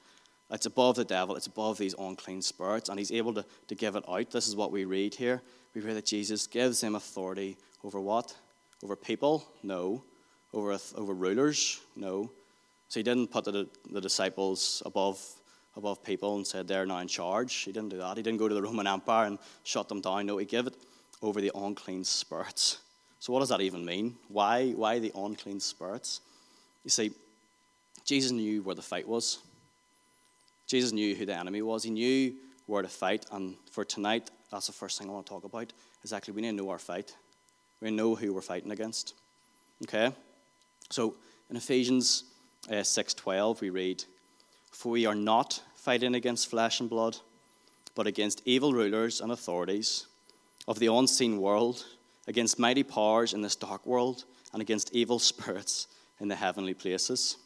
It's 0.50 0.66
above 0.66 0.96
the 0.96 1.04
devil, 1.04 1.36
it's 1.36 1.46
above 1.46 1.78
these 1.78 1.94
unclean 1.96 2.42
spirits, 2.42 2.88
and 2.88 2.98
he's 2.98 3.12
able 3.12 3.32
to, 3.34 3.44
to 3.68 3.74
give 3.74 3.94
it 3.96 4.04
out. 4.08 4.30
This 4.30 4.48
is 4.48 4.56
what 4.56 4.72
we 4.72 4.84
read 4.84 5.14
here. 5.14 5.42
We 5.74 5.80
read 5.80 5.96
that 5.96 6.06
Jesus 6.06 6.46
gives 6.48 6.80
him 6.82 6.96
authority 6.96 7.56
over 7.84 8.00
what? 8.00 8.34
Over 8.82 8.96
people? 8.96 9.44
No. 9.62 10.02
Over, 10.52 10.76
over 10.96 11.12
rulers? 11.12 11.80
No. 11.94 12.30
So 12.88 12.98
he 12.98 13.04
didn't 13.04 13.28
put 13.28 13.44
the, 13.44 13.68
the 13.92 14.00
disciples 14.00 14.82
above, 14.84 15.24
above 15.76 16.02
people 16.02 16.34
and 16.36 16.44
said 16.46 16.66
they're 16.66 16.86
now 16.86 16.98
in 16.98 17.06
charge. 17.08 17.52
He 17.54 17.70
didn't 17.70 17.90
do 17.90 17.98
that. 17.98 18.16
He 18.16 18.22
didn't 18.22 18.38
go 18.40 18.48
to 18.48 18.54
the 18.54 18.62
Roman 18.62 18.88
Empire 18.88 19.26
and 19.26 19.38
shut 19.62 19.88
them 19.88 20.00
down. 20.00 20.26
No, 20.26 20.36
he 20.36 20.46
gave 20.46 20.66
it 20.66 20.76
over 21.22 21.40
the 21.40 21.52
unclean 21.54 22.02
spirits. 22.02 22.78
So 23.20 23.32
what 23.32 23.38
does 23.38 23.50
that 23.50 23.60
even 23.60 23.84
mean? 23.84 24.16
Why, 24.26 24.70
why 24.70 24.98
the 24.98 25.12
unclean 25.14 25.60
spirits? 25.60 26.20
You 26.84 26.90
see, 26.90 27.10
Jesus 28.04 28.32
knew 28.32 28.62
where 28.62 28.74
the 28.74 28.82
fight 28.82 29.06
was. 29.06 29.38
Jesus 30.66 30.92
knew 30.92 31.14
who 31.14 31.26
the 31.26 31.36
enemy 31.38 31.62
was. 31.62 31.82
He 31.82 31.90
knew 31.90 32.34
where 32.66 32.82
to 32.82 32.88
fight. 32.88 33.26
And 33.32 33.56
for 33.70 33.84
tonight, 33.84 34.30
that's 34.50 34.66
the 34.68 34.72
first 34.72 34.98
thing 34.98 35.08
I 35.08 35.12
want 35.12 35.26
to 35.26 35.30
talk 35.30 35.44
about 35.44 35.72
is 36.02 36.12
actually 36.12 36.34
we 36.34 36.42
need 36.42 36.50
to 36.52 36.56
know 36.56 36.70
our 36.70 36.78
fight. 36.78 37.14
We 37.80 37.90
know 37.90 38.14
who 38.14 38.32
we're 38.32 38.40
fighting 38.40 38.70
against. 38.70 39.14
Okay? 39.82 40.12
So 40.90 41.14
in 41.50 41.56
Ephesians 41.56 42.24
uh, 42.68 42.74
6.12, 42.76 43.60
we 43.60 43.70
read, 43.70 44.04
For 44.70 44.90
we 44.90 45.06
are 45.06 45.14
not 45.14 45.62
fighting 45.76 46.14
against 46.14 46.48
flesh 46.48 46.80
and 46.80 46.88
blood, 46.88 47.16
but 47.94 48.06
against 48.06 48.42
evil 48.44 48.72
rulers 48.72 49.20
and 49.20 49.32
authorities 49.32 50.06
of 50.68 50.78
the 50.78 50.86
unseen 50.86 51.38
world, 51.38 51.84
against 52.28 52.58
mighty 52.58 52.82
powers 52.82 53.32
in 53.32 53.42
this 53.42 53.56
dark 53.56 53.84
world, 53.86 54.24
and 54.52 54.62
against 54.62 54.94
evil 54.94 55.18
spirits 55.18 55.86
in 56.20 56.28
the 56.28 56.36
heavenly 56.36 56.74
places. 56.74 57.36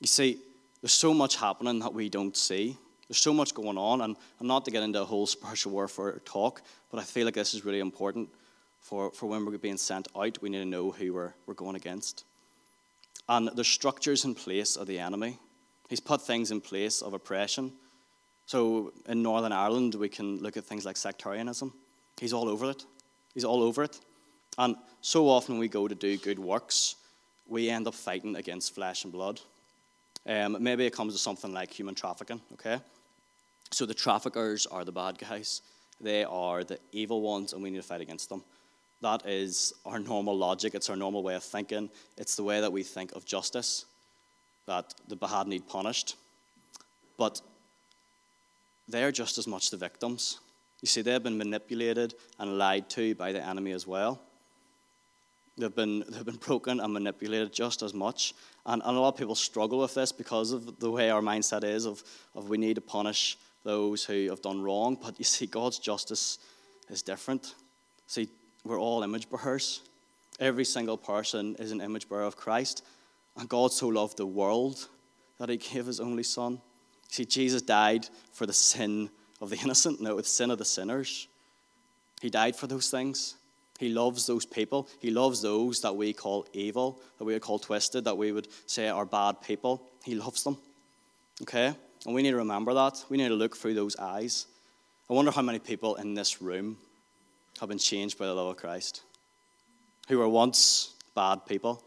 You 0.00 0.06
see, 0.06 0.38
there's 0.80 0.92
so 0.92 1.12
much 1.12 1.36
happening 1.36 1.78
that 1.80 1.92
we 1.92 2.08
don't 2.08 2.36
see. 2.36 2.76
There's 3.08 3.18
so 3.18 3.32
much 3.32 3.54
going 3.54 3.78
on, 3.78 4.00
and, 4.02 4.16
and 4.38 4.48
not 4.48 4.64
to 4.66 4.70
get 4.70 4.82
into 4.82 5.00
a 5.02 5.04
whole 5.04 5.26
spiritual 5.26 5.72
warfare 5.72 6.20
talk, 6.24 6.62
but 6.90 6.98
I 6.98 7.04
feel 7.04 7.24
like 7.24 7.34
this 7.34 7.54
is 7.54 7.64
really 7.64 7.80
important 7.80 8.30
for, 8.80 9.10
for 9.10 9.26
when 9.26 9.44
we're 9.44 9.58
being 9.58 9.76
sent 9.76 10.08
out. 10.16 10.38
We 10.40 10.48
need 10.48 10.58
to 10.58 10.64
know 10.64 10.90
who 10.90 11.12
we're, 11.14 11.34
we're 11.46 11.54
going 11.54 11.76
against. 11.76 12.24
And 13.28 13.50
there's 13.54 13.68
structures 13.68 14.24
in 14.24 14.34
place 14.34 14.76
of 14.76 14.86
the 14.86 14.98
enemy. 14.98 15.38
He's 15.90 16.00
put 16.00 16.22
things 16.22 16.50
in 16.50 16.60
place 16.60 17.02
of 17.02 17.12
oppression. 17.12 17.72
So 18.46 18.92
in 19.06 19.22
Northern 19.22 19.52
Ireland, 19.52 19.94
we 19.96 20.08
can 20.08 20.38
look 20.38 20.56
at 20.56 20.64
things 20.64 20.86
like 20.86 20.96
sectarianism. 20.96 21.74
He's 22.18 22.32
all 22.32 22.48
over 22.48 22.70
it. 22.70 22.84
He's 23.34 23.44
all 23.44 23.62
over 23.62 23.82
it. 23.82 23.98
And 24.56 24.76
so 25.02 25.28
often 25.28 25.58
we 25.58 25.68
go 25.68 25.86
to 25.88 25.94
do 25.94 26.16
good 26.16 26.38
works 26.38 26.96
we 27.48 27.70
end 27.70 27.88
up 27.88 27.94
fighting 27.94 28.36
against 28.36 28.74
flesh 28.74 29.04
and 29.04 29.12
blood. 29.12 29.40
Um, 30.26 30.58
maybe 30.60 30.84
it 30.86 30.92
comes 30.92 31.14
to 31.14 31.18
something 31.18 31.52
like 31.52 31.72
human 31.72 31.94
trafficking, 31.94 32.40
okay? 32.52 32.78
So 33.70 33.86
the 33.86 33.94
traffickers 33.94 34.66
are 34.66 34.84
the 34.84 34.92
bad 34.92 35.18
guys, 35.18 35.62
they 36.00 36.22
are 36.24 36.62
the 36.62 36.78
evil 36.92 37.22
ones, 37.22 37.52
and 37.52 37.62
we 37.62 37.70
need 37.70 37.78
to 37.78 37.82
fight 37.82 38.00
against 38.00 38.28
them. 38.28 38.44
That 39.00 39.26
is 39.26 39.72
our 39.84 39.98
normal 39.98 40.36
logic, 40.36 40.74
it's 40.74 40.90
our 40.90 40.96
normal 40.96 41.22
way 41.22 41.34
of 41.34 41.42
thinking, 41.42 41.88
it's 42.16 42.36
the 42.36 42.42
way 42.42 42.60
that 42.60 42.72
we 42.72 42.82
think 42.82 43.12
of 43.12 43.24
justice, 43.24 43.86
that 44.66 44.94
the 45.08 45.16
bad 45.16 45.46
need 45.46 45.66
punished. 45.66 46.16
But 47.16 47.40
they're 48.86 49.12
just 49.12 49.38
as 49.38 49.46
much 49.46 49.70
the 49.70 49.76
victims. 49.76 50.38
You 50.82 50.86
see, 50.86 51.02
they've 51.02 51.22
been 51.22 51.38
manipulated 51.38 52.14
and 52.38 52.58
lied 52.58 52.88
to 52.90 53.14
by 53.14 53.32
the 53.32 53.44
enemy 53.44 53.72
as 53.72 53.86
well. 53.86 54.20
They've 55.58 55.74
been, 55.74 56.04
they've 56.08 56.24
been 56.24 56.36
broken 56.36 56.78
and 56.78 56.92
manipulated 56.92 57.52
just 57.52 57.82
as 57.82 57.92
much. 57.92 58.32
And, 58.64 58.80
and 58.84 58.96
a 58.96 59.00
lot 59.00 59.14
of 59.14 59.16
people 59.18 59.34
struggle 59.34 59.80
with 59.80 59.94
this 59.94 60.12
because 60.12 60.52
of 60.52 60.78
the 60.78 60.90
way 60.90 61.10
our 61.10 61.20
mindset 61.20 61.64
is 61.64 61.84
of, 61.84 62.02
of 62.36 62.48
we 62.48 62.58
need 62.58 62.74
to 62.74 62.80
punish 62.80 63.36
those 63.64 64.04
who 64.04 64.30
have 64.30 64.40
done 64.40 64.62
wrong. 64.62 64.96
But 65.02 65.18
you 65.18 65.24
see, 65.24 65.46
God's 65.46 65.78
justice 65.80 66.38
is 66.88 67.02
different. 67.02 67.54
See, 68.06 68.28
we're 68.64 68.78
all 68.80 69.02
image 69.02 69.28
bearers. 69.28 69.82
Every 70.38 70.64
single 70.64 70.96
person 70.96 71.56
is 71.58 71.72
an 71.72 71.80
image 71.80 72.08
bearer 72.08 72.22
of 72.22 72.36
Christ. 72.36 72.84
And 73.36 73.48
God 73.48 73.72
so 73.72 73.88
loved 73.88 74.16
the 74.16 74.26
world 74.26 74.88
that 75.38 75.48
he 75.48 75.56
gave 75.56 75.86
his 75.86 75.98
only 75.98 76.22
son. 76.22 76.60
See, 77.08 77.24
Jesus 77.24 77.62
died 77.62 78.08
for 78.32 78.46
the 78.46 78.52
sin 78.52 79.10
of 79.40 79.50
the 79.50 79.56
innocent, 79.62 80.00
no, 80.00 80.16
the 80.16 80.22
sin 80.22 80.50
of 80.52 80.58
the 80.58 80.64
sinners. 80.64 81.26
He 82.22 82.30
died 82.30 82.54
for 82.54 82.68
those 82.68 82.90
things. 82.90 83.34
He 83.78 83.88
loves 83.88 84.26
those 84.26 84.44
people. 84.44 84.88
He 84.98 85.10
loves 85.10 85.40
those 85.40 85.80
that 85.82 85.94
we 85.94 86.12
call 86.12 86.46
evil, 86.52 86.98
that 87.16 87.24
we 87.24 87.32
would 87.32 87.42
call 87.42 87.60
twisted, 87.60 88.04
that 88.04 88.18
we 88.18 88.32
would 88.32 88.48
say 88.66 88.88
are 88.88 89.06
bad 89.06 89.40
people. 89.40 89.80
He 90.04 90.16
loves 90.16 90.42
them. 90.42 90.58
Okay? 91.42 91.72
And 92.04 92.14
we 92.14 92.22
need 92.22 92.32
to 92.32 92.38
remember 92.38 92.74
that. 92.74 93.04
We 93.08 93.16
need 93.16 93.28
to 93.28 93.34
look 93.34 93.56
through 93.56 93.74
those 93.74 93.96
eyes. 93.96 94.46
I 95.08 95.14
wonder 95.14 95.30
how 95.30 95.42
many 95.42 95.60
people 95.60 95.94
in 95.94 96.14
this 96.14 96.42
room 96.42 96.76
have 97.60 97.68
been 97.68 97.78
changed 97.78 98.18
by 98.18 98.26
the 98.26 98.34
love 98.34 98.48
of 98.48 98.56
Christ 98.56 99.02
who 100.08 100.18
were 100.18 100.28
once 100.28 100.94
bad 101.14 101.44
people, 101.46 101.82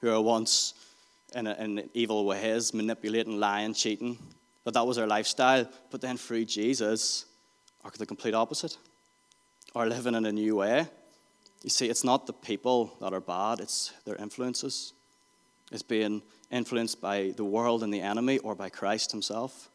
who 0.00 0.06
were 0.08 0.20
once 0.20 0.74
in, 1.34 1.46
a, 1.46 1.54
in 1.54 1.90
evil 1.92 2.24
ways, 2.24 2.72
manipulating, 2.72 3.38
lying, 3.38 3.74
cheating. 3.74 4.16
But 4.64 4.74
that 4.74 4.86
was 4.86 4.96
their 4.96 5.06
lifestyle. 5.08 5.68
But 5.90 6.00
then 6.00 6.16
through 6.16 6.46
Jesus, 6.46 7.26
are 7.84 7.90
the 7.98 8.06
complete 8.06 8.32
opposite, 8.34 8.78
are 9.74 9.86
living 9.86 10.14
in 10.14 10.24
a 10.24 10.32
new 10.32 10.56
way 10.56 10.86
you 11.64 11.70
see, 11.70 11.88
it's 11.88 12.04
not 12.04 12.26
the 12.26 12.34
people 12.34 12.92
that 13.00 13.14
are 13.14 13.22
bad, 13.22 13.58
it's 13.58 13.90
their 14.04 14.16
influences. 14.16 14.92
It's 15.72 15.82
being 15.82 16.20
influenced 16.52 17.00
by 17.00 17.30
the 17.38 17.44
world 17.44 17.82
and 17.82 17.92
the 17.92 18.02
enemy 18.02 18.36
or 18.40 18.54
by 18.54 18.68
Christ 18.68 19.10
himself. 19.10 19.70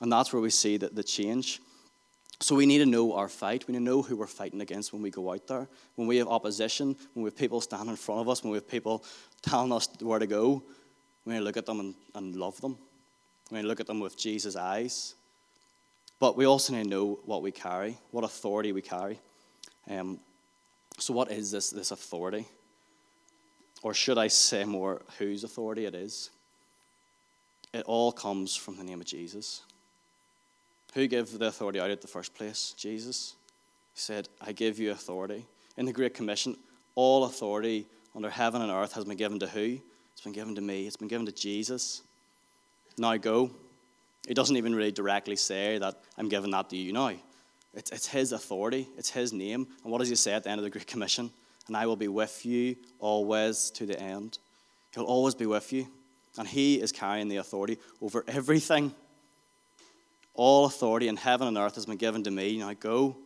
And 0.00 0.10
that's 0.12 0.32
where 0.32 0.42
we 0.42 0.50
see 0.50 0.78
that 0.78 0.96
the 0.96 1.04
change. 1.04 1.60
So 2.40 2.56
we 2.56 2.66
need 2.66 2.78
to 2.78 2.86
know 2.86 3.14
our 3.14 3.28
fight. 3.28 3.68
We 3.68 3.72
need 3.72 3.78
to 3.78 3.84
know 3.84 4.02
who 4.02 4.16
we're 4.16 4.26
fighting 4.26 4.60
against 4.60 4.92
when 4.92 5.00
we 5.00 5.10
go 5.10 5.30
out 5.32 5.46
there. 5.46 5.68
When 5.94 6.08
we 6.08 6.16
have 6.16 6.26
opposition, 6.26 6.96
when 7.14 7.22
we 7.22 7.28
have 7.28 7.36
people 7.38 7.60
standing 7.60 7.90
in 7.90 7.96
front 7.96 8.20
of 8.20 8.28
us, 8.28 8.42
when 8.42 8.50
we 8.50 8.56
have 8.56 8.68
people 8.68 9.04
telling 9.40 9.72
us 9.72 9.88
where 10.00 10.18
to 10.18 10.26
go, 10.26 10.60
we 11.24 11.32
need 11.34 11.38
to 11.38 11.44
look 11.44 11.56
at 11.56 11.66
them 11.66 11.78
and, 11.78 11.94
and 12.16 12.34
love 12.34 12.60
them. 12.60 12.76
We 13.52 13.58
need 13.58 13.62
to 13.62 13.68
look 13.68 13.80
at 13.80 13.86
them 13.86 14.00
with 14.00 14.18
Jesus' 14.18 14.56
eyes. 14.56 15.14
But 16.18 16.36
we 16.36 16.46
also 16.46 16.72
need 16.72 16.84
to 16.84 16.88
know 16.90 17.20
what 17.26 17.42
we 17.42 17.52
carry, 17.52 17.96
what 18.10 18.24
authority 18.24 18.72
we 18.72 18.82
carry. 18.82 19.20
Um, 19.88 20.18
so, 21.00 21.14
what 21.14 21.30
is 21.30 21.50
this, 21.52 21.70
this 21.70 21.92
authority? 21.92 22.44
Or 23.82 23.94
should 23.94 24.18
I 24.18 24.26
say 24.26 24.64
more, 24.64 25.02
whose 25.18 25.44
authority 25.44 25.86
it 25.86 25.94
is? 25.94 26.30
It 27.72 27.84
all 27.86 28.10
comes 28.10 28.56
from 28.56 28.76
the 28.76 28.82
name 28.84 29.00
of 29.00 29.06
Jesus. 29.06 29.62
Who 30.94 31.06
gave 31.06 31.38
the 31.38 31.46
authority 31.46 31.78
out 31.78 31.90
at 31.90 32.00
the 32.00 32.08
first 32.08 32.34
place? 32.34 32.74
Jesus. 32.76 33.34
He 33.94 34.00
said, 34.00 34.28
I 34.40 34.50
give 34.52 34.78
you 34.80 34.90
authority. 34.90 35.46
In 35.76 35.86
the 35.86 35.92
Great 35.92 36.14
Commission, 36.14 36.56
all 36.96 37.24
authority 37.24 37.86
under 38.16 38.30
heaven 38.30 38.60
and 38.62 38.72
earth 38.72 38.94
has 38.94 39.04
been 39.04 39.16
given 39.16 39.38
to 39.38 39.46
who? 39.46 39.78
It's 40.12 40.22
been 40.24 40.32
given 40.32 40.56
to 40.56 40.60
me. 40.60 40.86
It's 40.88 40.96
been 40.96 41.06
given 41.08 41.26
to 41.26 41.32
Jesus. 41.32 42.02
Now 42.96 43.16
go. 43.18 43.52
It 44.26 44.34
doesn't 44.34 44.56
even 44.56 44.74
really 44.74 44.90
directly 44.90 45.36
say 45.36 45.78
that 45.78 46.00
I'm 46.16 46.28
giving 46.28 46.50
that 46.50 46.70
to 46.70 46.76
you 46.76 46.92
now. 46.92 47.12
It's, 47.74 47.90
it's 47.90 48.06
his 48.06 48.32
authority, 48.32 48.88
it's 48.96 49.10
his 49.10 49.32
name. 49.32 49.66
And 49.82 49.92
what 49.92 49.98
does 49.98 50.08
he 50.08 50.16
say 50.16 50.32
at 50.32 50.44
the 50.44 50.50
end 50.50 50.58
of 50.58 50.64
the 50.64 50.70
Great 50.70 50.86
Commission? 50.86 51.30
And 51.66 51.76
I 51.76 51.86
will 51.86 51.96
be 51.96 52.08
with 52.08 52.46
you 52.46 52.76
always 52.98 53.70
to 53.72 53.84
the 53.84 54.00
end. 54.00 54.38
He'll 54.94 55.04
always 55.04 55.34
be 55.34 55.46
with 55.46 55.72
you. 55.72 55.86
And 56.38 56.46
he 56.48 56.80
is 56.80 56.92
carrying 56.92 57.28
the 57.28 57.36
authority 57.36 57.78
over 58.00 58.24
everything. 58.26 58.94
All 60.34 60.64
authority 60.66 61.08
in 61.08 61.16
heaven 61.16 61.48
and 61.48 61.58
earth 61.58 61.74
has 61.74 61.86
been 61.86 61.96
given 61.96 62.22
to 62.24 62.30
me. 62.30 62.58
Now 62.58 62.72
go. 62.72 63.16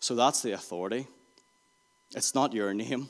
So 0.00 0.14
that's 0.14 0.40
the 0.42 0.52
authority. 0.52 1.06
It's 2.14 2.34
not 2.34 2.54
your 2.54 2.72
name. 2.72 3.08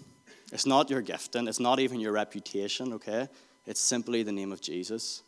It's 0.50 0.66
not 0.66 0.90
your 0.90 1.02
gifting. 1.02 1.46
It's 1.46 1.60
not 1.60 1.78
even 1.78 2.00
your 2.00 2.12
reputation, 2.12 2.94
okay? 2.94 3.28
It's 3.66 3.80
simply 3.80 4.22
the 4.22 4.32
name 4.32 4.50
of 4.50 4.60
Jesus. 4.62 5.22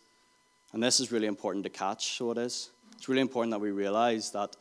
And 0.72 0.82
this 0.82 0.98
is 0.98 1.12
really 1.12 1.26
important 1.26 1.62
to 1.64 1.70
catch, 1.70 2.16
so 2.16 2.30
it 2.32 2.38
is. 2.38 2.70
It's 3.00 3.08
really 3.08 3.22
important 3.22 3.50
that 3.52 3.60
we 3.60 3.70
realize 3.70 4.30
that, 4.32 4.54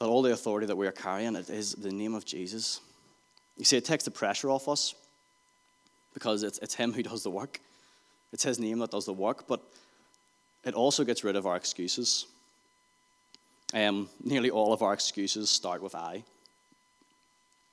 that 0.00 0.06
all 0.06 0.22
the 0.22 0.32
authority 0.32 0.66
that 0.66 0.76
we 0.76 0.86
are 0.86 0.92
carrying 0.92 1.36
it 1.36 1.50
is 1.50 1.74
the 1.74 1.90
name 1.92 2.14
of 2.14 2.24
Jesus. 2.24 2.80
You 3.58 3.66
see, 3.66 3.76
it 3.76 3.84
takes 3.84 4.04
the 4.04 4.10
pressure 4.10 4.48
off 4.48 4.66
us 4.66 4.94
because 6.14 6.42
it's, 6.42 6.56
it's 6.60 6.74
Him 6.74 6.90
who 6.94 7.02
does 7.02 7.22
the 7.22 7.28
work. 7.30 7.60
It's 8.32 8.44
His 8.44 8.58
name 8.58 8.78
that 8.78 8.90
does 8.92 9.04
the 9.04 9.12
work, 9.12 9.46
but 9.46 9.60
it 10.64 10.72
also 10.72 11.04
gets 11.04 11.22
rid 11.22 11.36
of 11.36 11.44
our 11.46 11.54
excuses. 11.56 12.24
Um, 13.74 14.08
nearly 14.24 14.48
all 14.48 14.72
of 14.72 14.80
our 14.80 14.94
excuses 14.94 15.50
start 15.50 15.82
with 15.82 15.94
I. 15.94 16.24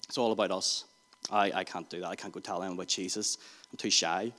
It's 0.09 0.17
all 0.17 0.33
about 0.33 0.51
us. 0.51 0.83
I, 1.31 1.49
I 1.53 1.63
can't 1.63 1.89
do 1.89 2.01
that. 2.01 2.07
I 2.07 2.17
can't 2.17 2.33
go 2.33 2.41
tell 2.41 2.59
them 2.59 2.73
about 2.73 2.87
Jesus. 2.87 3.37
I'm 3.71 3.77
too 3.77 3.89
shy, 3.89 4.33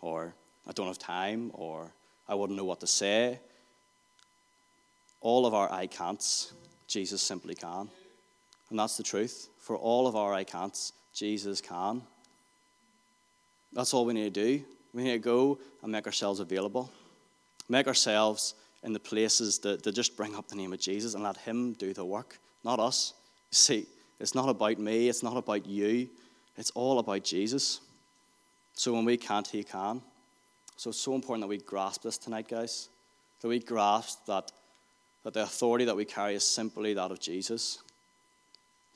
or 0.00 0.32
I 0.64 0.70
don't 0.70 0.86
have 0.86 0.96
time, 1.00 1.50
or 1.54 1.90
I 2.28 2.36
wouldn't 2.36 2.56
know 2.56 2.64
what 2.66 2.78
to 2.80 2.86
say, 2.86 3.40
all 5.20 5.46
of 5.46 5.54
our 5.54 5.70
I 5.72 5.86
can'ts, 5.86 6.52
Jesus 6.86 7.22
simply 7.22 7.54
can. 7.54 7.88
And 8.70 8.78
that's 8.78 8.96
the 8.96 9.02
truth. 9.02 9.48
For 9.58 9.76
all 9.76 10.06
of 10.06 10.16
our 10.16 10.32
I 10.32 10.44
can'ts, 10.44 10.92
Jesus 11.14 11.60
can. 11.60 12.02
That's 13.72 13.92
all 13.94 14.04
we 14.04 14.14
need 14.14 14.32
to 14.34 14.44
do. 14.58 14.64
We 14.94 15.04
need 15.04 15.12
to 15.12 15.18
go 15.18 15.58
and 15.82 15.92
make 15.92 16.06
ourselves 16.06 16.40
available, 16.40 16.90
make 17.68 17.86
ourselves 17.86 18.54
in 18.82 18.92
the 18.92 19.00
places 19.00 19.58
that, 19.60 19.82
that 19.82 19.92
just 19.94 20.16
bring 20.16 20.34
up 20.34 20.48
the 20.48 20.54
name 20.56 20.72
of 20.72 20.80
Jesus 20.80 21.14
and 21.14 21.22
let 21.22 21.36
Him 21.36 21.74
do 21.74 21.92
the 21.92 22.04
work, 22.04 22.38
not 22.64 22.78
us. 22.78 23.12
see, 23.50 23.86
it's 24.20 24.34
not 24.34 24.48
about 24.48 24.78
me, 24.78 25.08
it's 25.08 25.22
not 25.22 25.36
about 25.36 25.66
you, 25.66 26.08
it's 26.56 26.70
all 26.70 26.98
about 26.98 27.22
Jesus. 27.22 27.80
So 28.74 28.92
when 28.94 29.04
we 29.04 29.16
can't, 29.16 29.46
He 29.46 29.62
can. 29.62 30.00
So 30.76 30.90
it's 30.90 30.98
so 30.98 31.14
important 31.14 31.42
that 31.42 31.48
we 31.48 31.58
grasp 31.58 32.02
this 32.04 32.18
tonight, 32.18 32.48
guys. 32.48 32.88
That 33.42 33.48
we 33.48 33.58
grasp 33.58 34.24
that 34.26 34.50
that 35.28 35.34
the 35.34 35.42
authority 35.42 35.84
that 35.84 35.94
we 35.94 36.06
carry 36.06 36.36
is 36.36 36.42
simply 36.42 36.94
that 36.94 37.10
of 37.10 37.20
Jesus. 37.20 37.80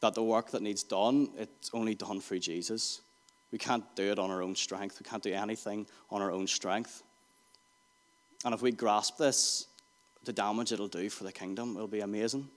That 0.00 0.14
the 0.14 0.22
work 0.22 0.50
that 0.52 0.62
needs 0.62 0.82
done, 0.82 1.28
it's 1.36 1.70
only 1.74 1.94
done 1.94 2.22
through 2.22 2.38
Jesus. 2.38 3.02
We 3.50 3.58
can't 3.58 3.84
do 3.96 4.04
it 4.04 4.18
on 4.18 4.30
our 4.30 4.42
own 4.42 4.56
strength. 4.56 4.96
We 4.98 5.04
can't 5.10 5.22
do 5.22 5.34
anything 5.34 5.86
on 6.10 6.22
our 6.22 6.32
own 6.32 6.46
strength. 6.46 7.02
And 8.46 8.54
if 8.54 8.62
we 8.62 8.72
grasp 8.72 9.18
this, 9.18 9.66
the 10.24 10.32
damage 10.32 10.72
it'll 10.72 10.88
do 10.88 11.10
for 11.10 11.24
the 11.24 11.32
kingdom 11.32 11.74
will 11.74 11.86
be 11.86 12.00
amazing. 12.00 12.48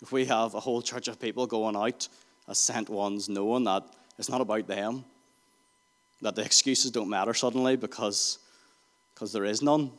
If 0.00 0.12
we 0.12 0.24
have 0.26 0.54
a 0.54 0.60
whole 0.60 0.80
church 0.80 1.08
of 1.08 1.18
people 1.20 1.48
going 1.48 1.74
out 1.74 2.06
as 2.46 2.60
sent 2.60 2.88
ones, 2.88 3.28
knowing 3.28 3.64
that 3.64 3.82
it's 4.20 4.28
not 4.28 4.40
about 4.40 4.68
them, 4.68 5.04
that 6.22 6.36
the 6.36 6.44
excuses 6.44 6.92
don't 6.92 7.10
matter 7.10 7.34
suddenly 7.34 7.74
because, 7.74 8.38
because 9.16 9.32
there 9.32 9.44
is 9.44 9.62
none, 9.62 9.90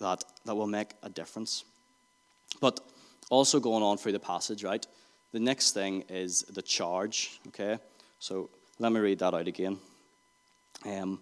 that, 0.00 0.24
that 0.46 0.54
will 0.54 0.66
make 0.66 0.92
a 1.02 1.10
difference. 1.10 1.64
But 2.60 2.80
also 3.30 3.60
going 3.60 3.82
on 3.82 3.96
through 3.98 4.12
the 4.12 4.20
passage, 4.20 4.64
right? 4.64 4.86
The 5.32 5.40
next 5.40 5.72
thing 5.72 6.04
is 6.08 6.42
the 6.42 6.62
charge, 6.62 7.40
okay? 7.48 7.78
So 8.18 8.50
let 8.78 8.92
me 8.92 9.00
read 9.00 9.18
that 9.20 9.34
out 9.34 9.48
again. 9.48 9.78
Um, 10.84 11.20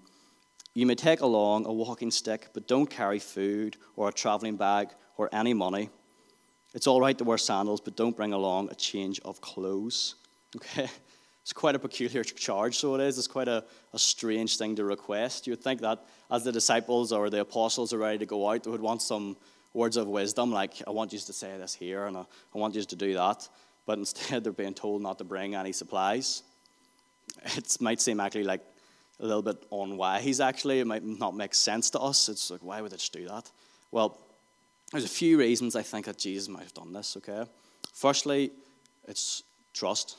you 0.75 0.87
may 0.87 0.95
take 0.95 1.21
along 1.21 1.67
a 1.67 1.73
walking 1.73 2.11
stick, 2.11 2.49
but 2.53 2.67
don't 2.69 2.89
carry 2.89 3.19
food 3.19 3.77
or 3.97 4.09
a 4.09 4.13
traveling 4.13 4.57
bag 4.57 4.89
or 5.17 5.29
any 5.35 5.55
money. 5.55 5.91
It's 6.75 6.87
all 6.87 7.01
right 7.01 7.17
to 7.19 7.25
wear 7.25 7.39
sandals, 7.39 7.81
but 7.81 7.97
don't 7.97 8.17
bring 8.17 8.33
along 8.33 8.71
a 8.71 8.75
change 8.75 9.21
of 9.25 9.41
clothes. 9.41 10.17
Okay? 10.55 10.87
It's 11.41 11.55
quite 11.55 11.75
a 11.75 11.79
peculiar 11.79 12.23
charge, 12.23 12.77
so 12.77 12.95
it 12.95 13.01
is. 13.01 13.17
It's 13.17 13.27
quite 13.27 13.49
a, 13.49 13.65
a 13.95 13.99
strange 13.99 14.59
thing 14.59 14.77
to 14.77 14.85
request. 14.85 15.47
You'd 15.47 15.65
think 15.65 15.81
that 15.81 16.05
as 16.31 16.45
the 16.45 16.53
disciples 16.53 17.11
or 17.11 17.31
the 17.31 17.41
apostles 17.41 17.95
are 17.95 17.99
ready 17.99 18.19
to 18.19 18.27
go 18.27 18.47
out, 18.51 18.63
they 18.63 18.71
would 18.71 18.83
want 18.83 19.01
some 19.01 19.39
words 19.75 19.97
of 19.97 20.07
wisdom, 20.07 20.53
like, 20.53 20.75
I 20.87 20.91
want 20.91 21.13
you 21.13 21.19
to 21.19 21.33
say 21.33 21.57
this 21.59 21.75
here 21.75 22.07
and 22.07 22.17
I, 22.17 22.25
want 22.55 22.75
you 22.75 22.83
to 22.83 22.97
do 22.97 23.15
that, 23.15 23.49
but 23.87 23.99
instead 23.99 24.45
they're 24.45 24.53
being 24.53 24.75
told 24.75 25.03
not 25.03 25.19
to 25.19 25.25
bring 25.25 25.55
any 25.55 25.73
supplies. 25.73 26.43
It 27.45 27.77
might 27.81 28.01
seem 28.01 28.21
actually 28.21 28.45
like 28.45 28.61
a 29.21 29.27
little 29.27 29.43
bit 29.43 29.65
on 29.71 29.97
why 29.97 30.21
he's 30.21 30.41
actually. 30.41 30.81
It 30.81 30.87
might 30.87 31.05
not 31.05 31.35
make 31.35 31.55
sense 31.55 31.91
to 31.91 32.01
us. 32.01 32.29
It's 32.29 32.51
like, 32.51 32.61
why 32.63 32.81
would 32.81 32.93
it 32.93 33.09
do 33.13 33.29
that? 33.29 33.51
Well, 33.91 34.19
there's 34.91 35.05
a 35.05 35.09
few 35.09 35.39
reasons 35.39 35.75
I 35.77 35.83
think 35.83 36.07
that 36.07 36.19
Jesus 36.19 36.49
might 36.49 36.65
have 36.65 36.75
done 36.75 36.93
this, 36.93 37.17
okay? 37.17 37.45
Firstly, 37.95 38.51
it's 39.07 39.43
trust. 39.73 40.19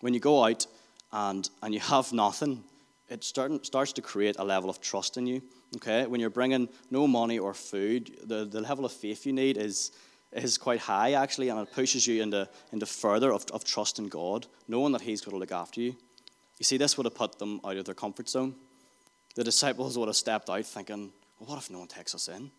When 0.00 0.14
you 0.14 0.20
go 0.20 0.44
out 0.44 0.66
and, 1.12 1.48
and 1.62 1.74
you 1.74 1.80
have 1.80 2.12
nothing, 2.12 2.62
it 3.10 3.22
start, 3.22 3.66
starts 3.66 3.92
to 3.94 4.02
create 4.02 4.36
a 4.38 4.44
level 4.44 4.70
of 4.70 4.80
trust 4.80 5.16
in 5.18 5.26
you. 5.26 5.42
Okay, 5.74 6.06
when 6.06 6.20
you're 6.20 6.30
bringing 6.30 6.68
no 6.92 7.08
money 7.08 7.38
or 7.40 7.52
food, 7.52 8.12
the, 8.22 8.44
the 8.44 8.60
level 8.60 8.84
of 8.84 8.92
faith 8.92 9.26
you 9.26 9.32
need 9.32 9.56
is, 9.56 9.90
is 10.32 10.56
quite 10.58 10.78
high, 10.78 11.14
actually, 11.14 11.48
and 11.48 11.58
it 11.58 11.72
pushes 11.72 12.06
you 12.06 12.22
into, 12.22 12.48
into 12.72 12.86
further 12.86 13.32
of, 13.32 13.44
of 13.52 13.64
trust 13.64 13.98
in 13.98 14.06
God, 14.08 14.46
knowing 14.68 14.92
that 14.92 15.00
He's 15.00 15.20
going 15.20 15.34
to 15.34 15.40
look 15.40 15.50
after 15.52 15.80
you. 15.80 15.96
You 16.58 16.64
see, 16.64 16.76
this 16.76 16.96
would 16.96 17.04
have 17.04 17.16
put 17.16 17.38
them 17.38 17.60
out 17.66 17.76
of 17.76 17.84
their 17.84 17.96
comfort 17.96 18.28
zone. 18.28 18.54
The 19.34 19.42
disciples 19.42 19.98
would 19.98 20.06
have 20.06 20.14
stepped 20.16 20.48
out 20.48 20.64
thinking, 20.64 21.10
well, 21.40 21.50
what 21.50 21.58
if 21.58 21.68
no 21.68 21.80
one 21.80 21.88
takes 21.88 22.14
us 22.14 22.28
in? 22.28 22.50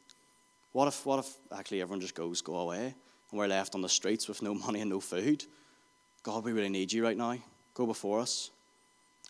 What 0.73 0.89
if, 0.89 1.05
what 1.05 1.19
if 1.19 1.33
actually 1.57 1.81
everyone 1.81 2.01
just 2.01 2.13
goes, 2.13 2.41
go 2.41 2.57
away, 2.57 2.87
and 3.31 3.39
we're 3.39 3.47
left 3.47 3.73
on 3.73 3.81
the 3.81 3.89
streets 3.89 4.27
with 4.27 4.41
no 4.41 4.53
money 4.53 4.81
and 4.81 4.89
no 4.89 4.99
food? 4.99 5.45
God, 6.23 6.43
we 6.43 6.51
really 6.51 6.69
need 6.69 6.91
you 6.91 7.03
right 7.05 7.17
now. 7.17 7.35
Go 7.73 7.85
before 7.85 8.19
us. 8.19 8.51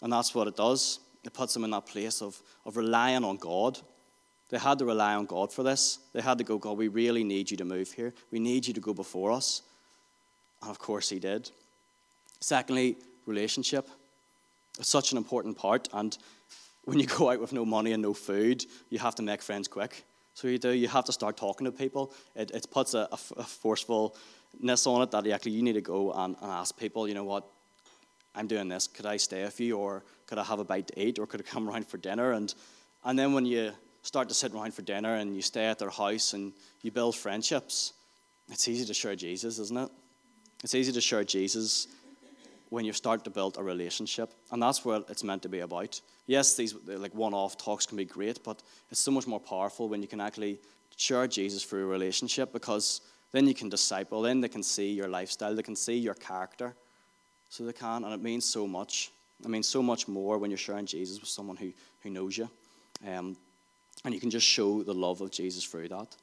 And 0.02 0.12
that's 0.12 0.34
what 0.34 0.48
it 0.48 0.56
does 0.58 1.00
it 1.28 1.34
puts 1.34 1.54
them 1.54 1.66
in 1.66 1.70
that 1.72 1.86
place 1.86 2.22
of, 2.22 2.42
of 2.66 2.78
relying 2.78 3.24
on 3.26 3.36
God. 3.38 3.78
They 4.50 4.58
had 4.58 4.80
to 4.80 4.86
rely 4.86 5.14
on 5.14 5.26
God 5.26 5.52
for 5.52 5.62
this. 5.62 6.00
They 6.14 6.22
had 6.22 6.38
to 6.38 6.44
go, 6.46 6.58
God, 6.58 6.78
we 6.78 6.88
really 6.88 7.24
need 7.26 7.52
you 7.52 7.58
to 7.58 7.66
move 7.66 7.92
here. 7.92 8.14
We 8.32 8.40
need 8.40 8.66
you 8.66 8.74
to 8.74 8.80
go 8.80 8.94
before 8.94 9.32
us. 9.34 9.62
And 10.62 10.72
of 10.72 10.80
course, 10.80 11.10
he 11.10 11.20
did. 11.20 11.52
Secondly, 12.40 12.96
relationship. 13.26 13.88
It's 14.80 14.88
such 14.88 15.12
an 15.12 15.18
important 15.18 15.58
part. 15.58 15.90
And 15.94 16.18
when 16.86 16.98
you 17.00 17.08
go 17.18 17.30
out 17.30 17.42
with 17.42 17.52
no 17.54 17.66
money 17.66 17.92
and 17.92 18.02
no 18.02 18.14
food, 18.14 18.66
you 18.90 19.00
have 19.00 19.16
to 19.16 19.22
make 19.22 19.42
friends 19.42 19.68
quick. 19.68 20.06
So 20.34 20.48
you 20.48 20.58
do, 20.60 20.70
you 20.70 20.88
have 20.88 21.06
to 21.06 21.12
start 21.12 21.36
talking 21.36 21.66
to 21.66 21.72
people. 21.72 22.14
It, 22.36 22.52
it 22.52 22.68
puts 22.72 22.94
a, 22.94 23.10
a 23.12 23.18
forcefulness 23.18 24.16
on 24.88 25.02
it 25.02 25.12
that 25.12 25.28
actually 25.28 25.54
you 25.54 25.64
need 25.64 25.74
to 25.74 25.82
go 25.82 26.14
and, 26.14 26.36
and 26.42 26.52
ask 26.52 26.78
people, 26.78 27.08
you 27.08 27.16
know 27.16 27.24
what, 27.26 27.44
I'm 28.38 28.46
doing 28.48 28.68
this. 28.68 28.86
Could 28.88 29.08
I 29.08 29.18
stay 29.18 29.44
with 29.44 29.60
you? 29.60 29.78
Or 29.80 30.04
could 30.28 30.38
I 30.38 30.44
have 30.44 30.60
a 30.60 30.64
bite 30.64 30.88
to 30.88 31.02
eat? 31.06 31.18
Or 31.18 31.26
could 31.26 31.42
I 31.42 31.44
come 31.44 31.68
round 31.68 31.88
for 31.88 31.98
dinner? 31.98 32.34
And, 32.34 32.54
and 33.04 33.18
then 33.18 33.34
when 33.34 33.46
you 33.48 33.72
start 34.04 34.30
to 34.30 34.36
sit 34.36 34.54
around 34.54 34.76
for 34.76 34.84
dinner 34.84 35.16
and 35.16 35.36
you 35.36 35.42
stay 35.42 35.66
at 35.66 35.80
their 35.80 35.90
house 35.90 36.34
and 36.34 36.54
you 36.84 36.92
build 36.92 37.16
friendships, 37.18 37.94
it's 38.50 38.68
easy 38.68 38.86
to 38.86 38.94
share 38.94 39.16
Jesus, 39.16 39.58
isn't 39.58 39.76
it? 39.78 39.90
It's 40.64 40.76
easy 40.76 40.92
to 40.92 41.02
share 41.02 41.24
Jesus 41.24 41.88
when 42.70 42.86
you 42.86 42.94
start 42.94 43.24
to 43.24 43.30
build 43.32 43.58
a 43.58 43.64
relationship. 43.64 44.32
And 44.52 44.62
that's 44.62 44.86
what 44.86 45.06
it's 45.10 45.24
meant 45.24 45.42
to 45.42 45.50
be 45.50 45.62
about. 45.62 46.00
Yes, 46.28 46.56
these 46.56 46.76
like 46.86 47.16
one-off 47.16 47.58
talks 47.58 47.86
can 47.88 47.98
be 47.98 48.06
great, 48.06 48.44
but 48.44 48.62
it's 48.92 49.00
so 49.00 49.10
much 49.12 49.26
more 49.26 49.40
powerful 49.40 49.90
when 49.90 50.02
you 50.04 50.08
can 50.08 50.22
actually 50.22 50.60
share 50.96 51.26
Jesus 51.28 51.64
through 51.64 51.84
a 51.84 51.88
relationship 51.88 52.54
because 52.54 53.02
then 53.32 53.48
you 53.48 53.56
can 53.56 53.68
disciple, 53.70 54.22
then 54.22 54.42
they 54.42 54.48
can 54.48 54.62
see 54.64 54.94
your 54.94 55.08
lifestyle, 55.08 55.56
they 55.56 55.64
can 55.64 55.76
see 55.76 55.98
your 55.98 56.14
character 56.14 56.76
so 57.50 57.64
they 57.66 57.74
can. 57.74 58.04
And 58.04 58.14
it 58.14 58.22
means 58.22 58.46
so 58.46 58.68
much. 58.68 59.12
It 59.44 59.50
means 59.50 59.68
so 59.68 59.82
much 59.84 60.08
more 60.08 60.38
when 60.38 60.50
you're 60.52 60.58
sharing 60.58 60.86
Jesus 60.86 61.20
with 61.20 61.30
someone 61.30 61.58
who, 61.58 61.72
who 62.02 62.10
knows 62.10 62.38
you. 62.38 62.50
Um, 63.08 63.38
and 64.06 64.14
you 64.14 64.20
can 64.20 64.30
just 64.30 64.48
show 64.48 64.84
the 64.84 64.94
love 64.94 65.22
of 65.22 65.32
Jesus 65.32 65.64
through 65.64 65.90
that. 65.90 66.16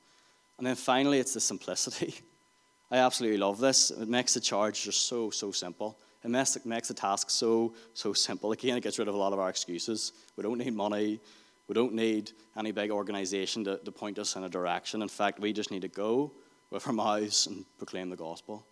And 0.59 0.67
then 0.67 0.77
finally, 0.77 1.19
it's 1.19 1.35
the 1.35 1.41
simplicity. 1.41 2.15
I 2.93 2.99
absolutely 2.99 3.39
love 3.39 3.59
this. 3.59 3.91
It 3.91 4.09
makes 4.09 4.35
the 4.35 4.41
charge 4.41 4.83
just 4.85 5.07
so, 5.07 5.31
so 5.31 5.51
simple. 5.53 5.99
It 6.25 6.31
makes, 6.31 6.57
it 6.57 6.67
makes 6.67 6.89
the 6.89 6.95
task 6.95 7.31
so, 7.31 7.75
so 7.95 8.13
simple. 8.13 8.53
Again, 8.53 8.77
it 8.77 8.83
gets 8.83 8.99
rid 8.99 9.09
of 9.09 9.15
a 9.15 9.19
lot 9.19 9.33
of 9.33 9.39
our 9.39 9.49
excuses. 9.51 10.13
We 10.37 10.43
don't 10.43 10.59
need 10.59 10.75
money. 10.75 11.21
We 11.67 11.75
don't 11.75 11.95
need 11.95 12.33
any 12.57 12.71
big 12.73 12.91
organization 12.91 13.65
to, 13.65 13.79
to 13.79 13.93
point 13.93 14.19
us 14.19 14.37
in 14.37 14.45
a 14.45 14.49
direction. 14.49 15.03
In 15.03 15.09
fact, 15.09 15.41
we 15.41 15.53
just 15.53 15.71
need 15.71 15.83
to 15.83 15.89
go 15.89 16.33
with 16.71 16.87
our 16.87 16.93
mouths 16.93 17.47
and 17.47 17.65
proclaim 17.79 18.11
the 18.11 18.17
gospel. 18.17 18.65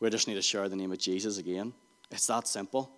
We 0.00 0.08
just 0.10 0.28
need 0.28 0.34
to 0.34 0.42
share 0.42 0.68
the 0.68 0.76
name 0.76 0.92
of 0.92 0.98
Jesus 0.98 1.38
again. 1.38 1.72
It's 2.10 2.26
that 2.28 2.46
simple. 2.46 2.90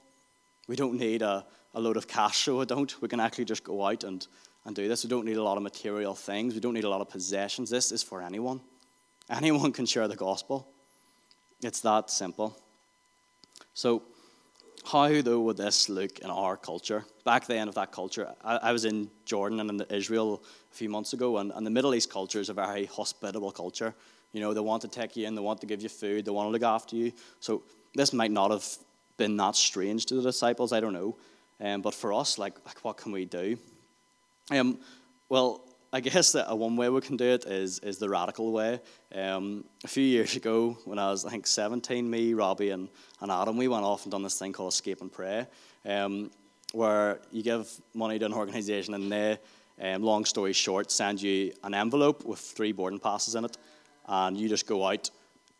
We 0.69 0.77
don't 0.77 0.99
need 0.99 1.23
a, 1.23 1.47
a 1.75 1.81
load 1.81 1.97
of 1.97 2.07
cash, 2.07 2.39
so 2.45 2.61
I 2.61 2.65
don't. 2.65 3.01
We 3.01 3.09
can 3.09 3.21
actually 3.21 3.47
just 3.47 3.65
go 3.65 3.85
out 3.87 4.05
and, 4.05 4.27
and 4.65 4.77
do 4.77 4.87
this. 4.87 5.03
We 5.05 5.11
don't 5.11 5.25
need 5.25 5.39
a 5.39 5.43
lot 5.43 5.57
of 5.57 5.63
material 5.63 6.15
things. 6.15 6.55
We 6.55 6.61
don't 6.61 6.75
need 6.75 6.85
a 6.85 6.89
lot 6.91 7.01
of 7.01 7.09
possessions. 7.09 7.71
This 7.71 7.91
is 7.91 8.03
for 8.03 8.21
anyone. 8.23 8.61
Anyone 9.31 9.73
can 9.73 9.87
share 9.87 10.09
the 10.09 10.17
gospel. 10.17 10.69
It's 11.63 11.81
that 11.81 12.11
simple. 12.11 12.59
So, 13.75 14.03
how 14.93 15.21
though 15.23 15.41
would 15.41 15.59
this 15.59 15.89
look 15.89 16.19
in 16.21 16.31
our 16.31 16.57
culture? 16.57 17.05
Back 17.25 17.47
then 17.47 17.69
of 17.69 17.75
that 17.75 17.93
culture, 17.93 18.33
I, 18.43 18.57
I, 18.57 18.73
was 18.73 18.87
in 18.87 19.11
Jordan 19.27 19.61
and 19.61 19.71
in 19.83 19.87
Israel 19.91 20.43
a 20.71 20.75
few 20.75 20.89
months 20.89 21.13
ago, 21.13 21.37
and, 21.39 21.53
and 21.55 21.67
the 21.67 21.71
Middle 21.71 21.95
East 21.95 22.11
culture 22.11 22.41
is 22.41 22.49
a 22.49 22.55
very 22.55 22.87
hospitable 22.87 23.53
culture. 23.53 23.95
You 24.33 24.41
know, 24.41 24.55
they 24.55 24.61
want 24.61 24.83
to 24.83 24.89
take 24.89 25.17
you 25.17 25.27
in, 25.27 25.35
they 25.35 25.41
want 25.43 25.61
to 25.61 25.67
give 25.67 25.83
you 25.83 25.89
food, 25.89 26.25
they 26.25 26.31
want 26.31 26.47
to 26.47 26.51
look 26.51 26.63
after 26.63 26.97
you. 26.97 27.13
So 27.41 27.63
this 27.95 28.13
might 28.13 28.31
not 28.31 28.51
have 28.51 28.65
been 29.17 29.37
that 29.39 29.57
strange 29.57 30.07
to 30.07 30.15
the 30.15 30.23
disciples, 30.23 30.73
I 30.73 30.81
don't 30.81 30.93
know. 30.93 31.17
Um, 31.61 31.83
but 31.83 31.95
for 31.95 32.13
us, 32.13 32.39
like, 32.39 32.55
like, 32.65 32.79
what 32.85 32.97
can 32.97 33.13
we 33.13 33.25
do? 33.27 33.59
Um, 34.51 34.79
well, 35.29 35.61
I 35.93 36.01
guess 36.01 36.33
that 36.33 36.57
one 36.57 36.77
way 36.77 36.89
we 36.89 37.01
can 37.01 37.17
do 37.17 37.25
it 37.25 37.45
is, 37.45 37.81
is 37.81 37.99
the 37.99 38.09
radical 38.09 38.53
way. 38.53 38.81
Um, 39.15 39.65
a 39.85 39.89
few 39.89 40.05
years 40.05 40.37
ago, 40.37 40.79
when 40.85 40.99
I 40.99 41.11
was, 41.11 41.27
I 41.27 41.31
think, 41.31 41.47
17, 41.47 42.09
me, 42.09 42.33
Robbie, 42.33 42.71
and, 42.71 42.89
and 43.21 43.31
Adam, 43.31 43.57
we 43.57 43.69
went 43.69 43.85
off 43.85 44.05
and 44.05 44.13
done 44.13 44.23
this 44.23 44.39
thing 44.39 44.53
called 44.53 44.73
Escape 44.73 45.03
and 45.03 45.13
Pray, 45.13 45.47
um, 45.85 46.31
where 46.73 47.19
you 47.33 47.43
give 47.43 47.69
money 47.95 48.19
to 48.19 48.25
an 48.27 48.33
organisation 48.33 48.95
and 48.95 49.11
they, 49.11 49.39
um, 49.83 50.03
long 50.03 50.25
story 50.25 50.53
short, 50.53 50.91
send 50.93 51.21
you 51.21 51.53
an 51.65 51.75
envelope 51.75 52.25
with 52.25 52.39
three 52.39 52.71
boarding 52.73 53.01
passes 53.01 53.35
in 53.35 53.45
it 53.45 53.57
and 54.11 54.37
you 54.37 54.49
just 54.49 54.67
go 54.67 54.87
out. 54.87 55.09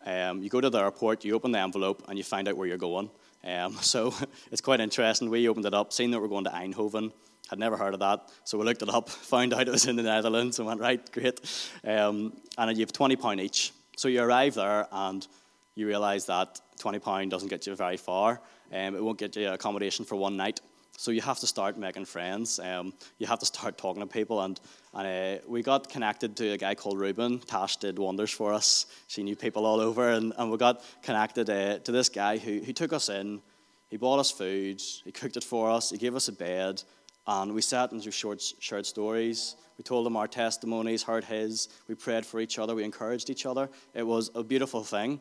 Um, 0.05 0.43
you 0.43 0.49
go 0.51 0.61
to 0.61 0.69
the 0.71 0.79
airport, 0.79 1.25
you 1.25 1.35
open 1.35 1.53
the 1.53 1.59
envelope, 1.61 2.05
and 2.09 2.19
you 2.19 2.25
find 2.25 2.49
out 2.49 2.57
where 2.57 2.67
you're 2.67 2.77
going. 2.79 3.09
Um, 3.45 3.75
so 3.81 4.13
it's 4.51 4.61
quite 4.61 4.81
interesting. 4.81 5.31
We 5.31 5.49
opened 5.49 5.65
it 5.67 5.73
up, 5.75 5.93
seeing 5.93 6.11
that 6.11 6.21
we're 6.21 6.29
going 6.29 6.45
to 6.45 6.51
Eindhoven. 6.51 7.13
Had 7.49 7.59
never 7.59 7.77
heard 7.77 7.95
of 7.95 8.01
that, 8.01 8.31
so 8.45 8.59
we 8.59 8.65
looked 8.65 8.83
it 8.83 8.89
up, 8.89 9.09
found 9.09 9.53
out 9.53 9.63
it 9.67 9.71
was 9.73 9.87
in 9.87 9.97
the 9.97 10.03
Netherlands, 10.05 10.59
and 10.59 10.69
went 10.69 10.79
right, 10.81 11.11
great. 11.13 11.41
Um, 11.85 12.35
and 12.57 12.77
you 12.77 12.83
have 12.83 12.93
twenty 12.93 13.17
pound 13.17 13.41
each. 13.41 13.73
So 13.97 14.07
you 14.07 14.23
arrive 14.23 14.55
there, 14.55 14.87
and 14.93 15.27
you 15.75 15.85
realise 15.89 16.27
that 16.27 16.61
twenty 16.79 17.01
pound 17.01 17.33
doesn't 17.33 17.49
get 17.49 17.67
you 17.67 17.75
very 17.75 17.97
far. 17.97 18.41
Um, 18.73 18.95
it 18.95 19.03
won't 19.03 19.19
get 19.19 19.35
you 19.35 19.49
accommodation 19.49 20.05
for 20.05 20.15
one 20.15 20.37
night. 20.37 20.61
So 21.01 21.13
you 21.13 21.23
have 21.23 21.39
to 21.41 21.47
start 21.47 21.79
making 21.79 22.05
friends. 22.05 22.59
Um, 22.59 22.93
you 23.17 23.27
have 23.27 23.39
to 23.39 23.47
start 23.47 23.79
talking 23.79 24.03
to 24.03 24.07
people. 24.07 24.43
And, 24.43 24.61
and 24.93 25.07
uh, 25.39 25.43
we 25.49 25.63
got 25.63 25.89
connected 25.89 26.37
to 26.37 26.51
a 26.51 26.59
guy 26.59 26.75
called 26.75 26.99
Ruben. 26.99 27.39
Tash 27.39 27.79
did 27.79 27.99
wonders 27.99 28.31
for 28.31 28.53
us. 28.53 28.85
She 29.09 29.23
knew 29.23 29.35
people 29.35 29.65
all 29.65 29.81
over. 29.81 30.11
And, 30.11 30.35
and 30.37 30.51
we 30.51 30.59
got 30.59 30.85
connected 31.03 31.49
uh, 31.49 31.79
to 31.79 31.91
this 31.91 32.11
guy 32.11 32.37
who, 32.37 32.59
who 32.59 32.75
took 32.75 32.93
us 32.93 33.09
in. 33.09 33.41
He 33.89 33.97
bought 33.97 34.19
us 34.19 34.31
food. 34.31 34.83
He 35.03 35.11
cooked 35.11 35.39
it 35.39 35.45
for 35.45 35.71
us. 35.71 35.89
He 35.89 35.97
gave 35.97 36.15
us 36.15 36.29
a 36.29 36.33
bed. 36.35 36.83
And 37.27 37.55
we 37.55 37.63
sat 37.63 37.93
and 37.93 38.05
we 38.05 38.13
shared 38.61 38.85
stories. 38.85 39.57
We 39.79 39.83
told 39.85 40.07
him 40.07 40.17
our 40.19 40.29
testimonies, 40.29 41.03
heard 41.03 41.25
his. 41.25 41.69
We 41.89 41.95
prayed 41.95 42.27
for 42.27 42.41
each 42.41 42.59
other. 42.59 42.75
We 42.75 42.85
encouraged 42.85 43.31
each 43.31 43.47
other. 43.47 43.71
It 43.95 44.07
was 44.07 44.31
a 44.35 44.43
beautiful 44.45 44.85
thing. 44.85 45.19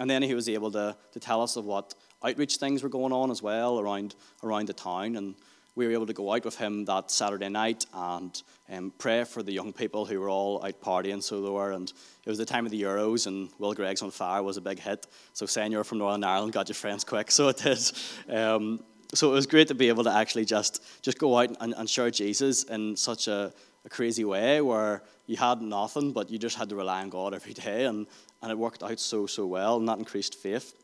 And 0.00 0.08
then 0.08 0.22
he 0.22 0.32
was 0.34 0.48
able 0.48 0.70
to, 0.70 0.96
to 1.12 1.20
tell 1.20 1.42
us 1.42 1.56
of 1.56 1.66
what 1.66 1.92
outreach 2.22 2.56
things 2.56 2.82
were 2.82 2.88
going 2.88 3.12
on 3.12 3.30
as 3.30 3.42
well 3.42 3.80
around, 3.80 4.14
around 4.42 4.66
the 4.66 4.72
town. 4.72 5.16
And 5.16 5.34
we 5.74 5.86
were 5.86 5.92
able 5.92 6.06
to 6.06 6.12
go 6.12 6.32
out 6.32 6.44
with 6.44 6.56
him 6.58 6.84
that 6.86 7.10
Saturday 7.10 7.48
night 7.48 7.86
and 7.94 8.42
um, 8.70 8.92
pray 8.98 9.24
for 9.24 9.42
the 9.42 9.52
young 9.52 9.72
people 9.72 10.04
who 10.04 10.20
were 10.20 10.28
all 10.28 10.64
out 10.64 10.80
partying. 10.80 11.22
So 11.22 11.40
they 11.40 11.50
were, 11.50 11.72
and 11.72 11.88
it 12.24 12.28
was 12.28 12.38
the 12.38 12.44
time 12.46 12.64
of 12.66 12.72
the 12.72 12.82
Euros, 12.82 13.26
and 13.26 13.48
Will 13.58 13.74
Grigg's 13.74 14.02
on 14.02 14.10
fire 14.10 14.42
was 14.42 14.56
a 14.56 14.60
big 14.60 14.78
hit. 14.80 15.06
So 15.34 15.46
saying 15.46 15.70
you're 15.72 15.84
from 15.84 15.98
Northern 15.98 16.24
Ireland 16.24 16.52
got 16.52 16.68
your 16.68 16.74
friends 16.74 17.04
quick, 17.04 17.30
so 17.30 17.48
it 17.48 17.58
did. 17.58 18.36
Um, 18.36 18.82
so 19.14 19.30
it 19.30 19.32
was 19.32 19.46
great 19.46 19.68
to 19.68 19.74
be 19.74 19.88
able 19.88 20.04
to 20.04 20.12
actually 20.12 20.44
just 20.44 20.82
just 21.00 21.18
go 21.18 21.38
out 21.38 21.56
and, 21.60 21.72
and 21.74 21.88
share 21.88 22.10
Jesus 22.10 22.64
in 22.64 22.94
such 22.94 23.26
a, 23.26 23.54
a 23.86 23.88
crazy 23.88 24.24
way 24.24 24.60
where 24.60 25.02
you 25.26 25.36
had 25.38 25.62
nothing, 25.62 26.12
but 26.12 26.28
you 26.28 26.38
just 26.38 26.58
had 26.58 26.68
to 26.70 26.76
rely 26.76 27.00
on 27.00 27.08
God 27.08 27.32
every 27.34 27.52
day, 27.54 27.84
and, 27.86 28.06
and 28.42 28.50
it 28.50 28.58
worked 28.58 28.82
out 28.82 28.98
so 28.98 29.26
so 29.26 29.46
well, 29.46 29.76
and 29.76 29.88
that 29.88 29.98
increased 29.98 30.34
faith. 30.34 30.74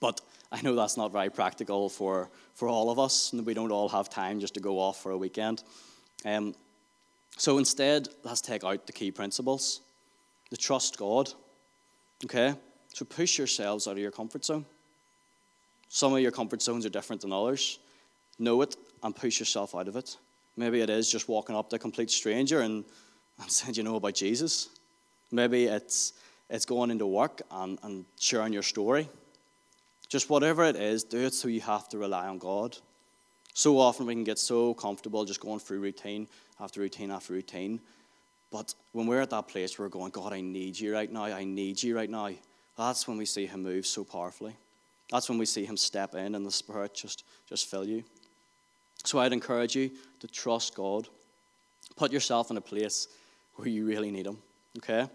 But 0.00 0.20
I 0.52 0.62
know 0.62 0.74
that's 0.74 0.96
not 0.96 1.12
very 1.12 1.30
practical 1.30 1.88
for, 1.88 2.28
for 2.54 2.68
all 2.68 2.90
of 2.90 2.98
us, 2.98 3.32
and 3.32 3.44
we 3.44 3.54
don't 3.54 3.72
all 3.72 3.88
have 3.88 4.08
time 4.08 4.40
just 4.40 4.54
to 4.54 4.60
go 4.60 4.78
off 4.78 5.02
for 5.02 5.12
a 5.12 5.18
weekend. 5.18 5.62
Um, 6.24 6.54
so 7.36 7.58
instead, 7.58 8.08
let's 8.24 8.40
take 8.40 8.64
out 8.64 8.86
the 8.86 8.92
key 8.92 9.10
principles. 9.10 9.80
The 10.50 10.56
trust 10.56 10.98
God, 10.98 11.30
okay? 12.24 12.54
So 12.94 13.04
push 13.04 13.38
yourselves 13.38 13.86
out 13.86 13.92
of 13.92 13.98
your 13.98 14.10
comfort 14.10 14.44
zone. 14.44 14.64
Some 15.88 16.12
of 16.12 16.20
your 16.20 16.30
comfort 16.32 16.62
zones 16.62 16.84
are 16.86 16.90
different 16.90 17.22
than 17.22 17.32
others. 17.32 17.78
Know 18.38 18.60
it 18.62 18.76
and 19.02 19.14
push 19.14 19.38
yourself 19.40 19.74
out 19.74 19.88
of 19.88 19.96
it. 19.96 20.16
Maybe 20.56 20.80
it 20.80 20.90
is 20.90 21.10
just 21.10 21.28
walking 21.28 21.54
up 21.54 21.70
to 21.70 21.76
a 21.76 21.78
complete 21.78 22.10
stranger 22.10 22.60
and, 22.60 22.84
and 23.42 23.50
saying, 23.50 23.74
you 23.74 23.82
know 23.82 23.96
about 23.96 24.14
Jesus? 24.14 24.68
Maybe 25.30 25.64
it's, 25.66 26.14
it's 26.50 26.64
going 26.66 26.90
into 26.90 27.06
work 27.06 27.42
and, 27.50 27.78
and 27.82 28.04
sharing 28.18 28.52
your 28.52 28.62
story 28.62 29.08
just 30.08 30.30
whatever 30.30 30.64
it 30.64 30.76
is, 30.76 31.04
do 31.04 31.18
it 31.18 31.34
so 31.34 31.48
you 31.48 31.60
have 31.60 31.88
to 31.90 31.98
rely 31.98 32.28
on 32.28 32.38
God. 32.38 32.76
So 33.52 33.78
often 33.78 34.06
we 34.06 34.14
can 34.14 34.24
get 34.24 34.38
so 34.38 34.72
comfortable 34.74 35.24
just 35.24 35.40
going 35.40 35.58
through 35.60 35.80
routine 35.80 36.28
after 36.60 36.80
routine 36.80 37.10
after 37.10 37.34
routine. 37.34 37.80
But 38.50 38.74
when 38.92 39.06
we're 39.06 39.20
at 39.20 39.30
that 39.30 39.48
place 39.48 39.78
where 39.78 39.84
we're 39.86 39.90
going, 39.90 40.10
God, 40.10 40.32
I 40.32 40.40
need 40.40 40.80
you 40.80 40.92
right 40.94 41.12
now, 41.12 41.24
I 41.24 41.44
need 41.44 41.82
you 41.82 41.94
right 41.94 42.08
now, 42.08 42.30
that's 42.76 43.06
when 43.06 43.18
we 43.18 43.26
see 43.26 43.44
Him 43.44 43.62
move 43.62 43.86
so 43.86 44.02
powerfully. 44.04 44.56
That's 45.10 45.28
when 45.28 45.36
we 45.38 45.44
see 45.44 45.66
Him 45.66 45.76
step 45.76 46.14
in 46.14 46.34
and 46.34 46.46
the 46.46 46.50
Spirit 46.50 46.94
just, 46.94 47.24
just 47.46 47.68
fill 47.70 47.84
you. 47.84 48.04
So 49.04 49.18
I'd 49.18 49.32
encourage 49.32 49.76
you 49.76 49.90
to 50.20 50.26
trust 50.26 50.74
God. 50.74 51.06
Put 51.96 52.12
yourself 52.12 52.50
in 52.50 52.56
a 52.56 52.60
place 52.62 53.08
where 53.56 53.68
you 53.68 53.84
really 53.84 54.10
need 54.10 54.26
Him, 54.26 54.38
okay? 54.78 55.08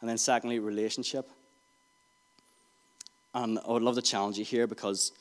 And 0.00 0.08
then, 0.10 0.18
secondly, 0.18 0.58
relationship. 0.58 1.28
And 3.42 3.56
I 3.66 3.70
would 3.70 3.82
love 3.82 3.94
to 3.94 4.02
challenge 4.02 4.36
you 4.36 4.44
here 4.44 4.66
because 4.66 5.12